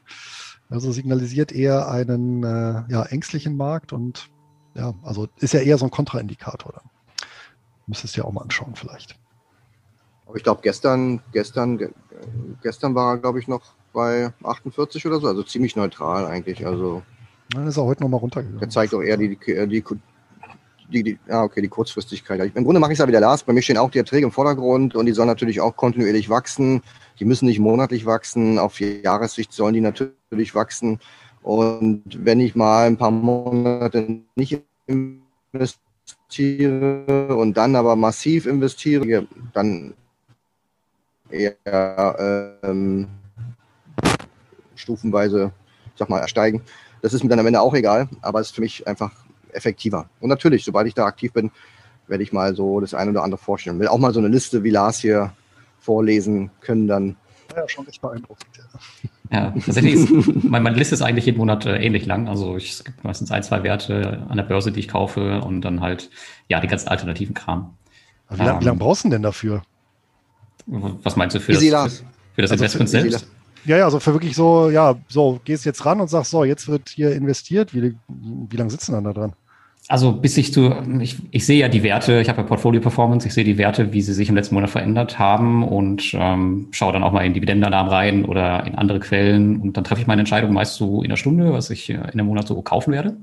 [0.68, 4.30] Also signalisiert eher einen äh, ja, ängstlichen Markt und
[4.74, 6.72] ja, also ist ja eher so ein Kontraindikator.
[6.72, 6.90] Dann.
[7.86, 9.18] Müsstest du dir auch mal anschauen vielleicht.
[10.26, 11.92] Aber ich glaube, gestern, gestern,
[12.62, 16.66] gestern war er, glaube ich, noch bei 48 oder so, also ziemlich neutral eigentlich.
[16.66, 17.02] Also
[17.50, 18.60] dann ist er heute nochmal runtergegangen.
[18.60, 19.84] Der zeigt auch eher die, die, die,
[20.92, 22.52] die, die, ah, okay, die Kurzfristigkeit.
[22.54, 23.42] Im Grunde mache ich es ja wieder Lars.
[23.44, 26.82] Bei mir stehen auch die Erträge im Vordergrund und die sollen natürlich auch kontinuierlich wachsen.
[27.18, 28.58] Die müssen nicht monatlich wachsen.
[28.58, 31.00] Auf Jahressicht sollen die natürlich wachsen.
[31.42, 34.62] Und wenn ich mal ein paar Monate nicht
[35.52, 39.94] investiere und dann aber massiv investiere, dann
[41.30, 43.08] eher ähm,
[44.74, 45.52] stufenweise,
[45.96, 46.62] sag mal, ersteigen.
[47.02, 49.12] Das ist mir dann am Ende auch egal, aber es ist für mich einfach
[49.52, 50.08] effektiver.
[50.20, 51.50] Und natürlich, sobald ich da aktiv bin,
[52.06, 53.78] werde ich mal so das eine oder andere vorstellen.
[53.78, 55.32] Will auch mal so eine Liste wie Lars hier
[55.78, 57.16] vorlesen können, dann.
[57.54, 58.46] Ja, schon recht beeindruckend.
[59.30, 62.28] Ja, tatsächlich ist, meine, meine Liste ist eigentlich jeden Monat äh, ähnlich lang.
[62.28, 65.62] Also ich, es gibt meistens ein, zwei Werte an der Börse, die ich kaufe und
[65.62, 66.10] dann halt,
[66.48, 67.74] ja, die ganzen alternativen Kram.
[68.30, 69.62] Wie, ähm, wie lange brauchst du denn dafür?
[70.66, 73.26] Was meinst du für Easy das, für, für das also Investment für, selbst?
[73.64, 76.68] Ja, ja, also für wirklich so, ja, so, gehst jetzt ran und sagst, so, jetzt
[76.68, 77.74] wird hier investiert.
[77.74, 79.34] Wie, wie lange sitzen dann da dran?
[79.88, 83.26] Also bis ich zu, ich, ich sehe ja die Werte, ich habe ja Portfolio Performance,
[83.26, 86.92] ich sehe die Werte, wie sie sich im letzten Monat verändert haben und ähm, schaue
[86.92, 90.20] dann auch mal in Dividendenannahmen rein oder in andere Quellen und dann treffe ich meine
[90.20, 93.16] Entscheidung meist so in einer Stunde, was ich in einem Monat so kaufen werde.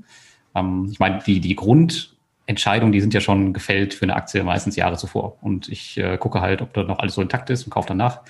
[0.54, 4.76] Ähm, ich meine, die, die Grundentscheidungen, die sind ja schon gefällt für eine Aktie meistens
[4.76, 7.70] Jahre zuvor und ich äh, gucke halt, ob da noch alles so intakt ist und
[7.70, 8.20] kaufe danach.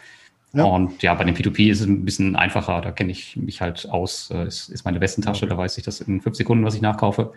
[0.53, 0.65] Ja.
[0.65, 2.81] Und ja, bei dem P2P ist es ein bisschen einfacher.
[2.81, 4.31] Da kenne ich mich halt aus.
[4.31, 5.47] Äh, ist, ist meine Westentasche.
[5.47, 7.33] Da weiß ich das in fünf Sekunden, was ich nachkaufe.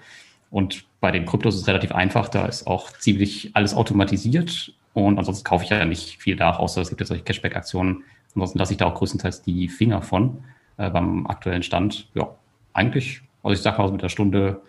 [0.54, 5.18] Und bei den Kryptos ist es relativ einfach, da ist auch ziemlich alles automatisiert und
[5.18, 8.04] ansonsten kaufe ich ja nicht viel da, außer es gibt ja solche Cashback-Aktionen.
[8.36, 10.44] Ansonsten lasse ich da auch größtenteils die Finger von
[10.78, 12.08] äh, beim aktuellen Stand.
[12.14, 12.30] Ja,
[12.74, 14.62] eigentlich, also ich sage mal, mit der Stunde,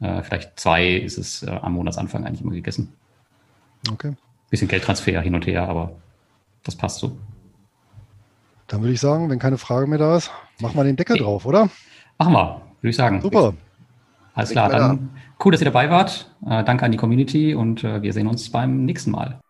[0.00, 2.92] äh, vielleicht zwei ist es äh, am Monatsanfang eigentlich immer gegessen.
[3.90, 4.14] Okay.
[4.48, 5.92] Bisschen Geldtransfer hin und her, aber
[6.62, 7.16] das passt so.
[8.72, 11.24] Dann würde ich sagen, wenn keine Frage mehr da ist, machen wir den Deckel okay.
[11.24, 11.68] drauf, oder?
[12.16, 13.20] Machen wir, würde ich sagen.
[13.20, 13.52] Super.
[14.32, 15.10] Alles klar, dann
[15.44, 16.34] cool, dass ihr dabei wart.
[16.46, 19.41] Äh, danke an die Community und äh, wir sehen uns beim nächsten Mal.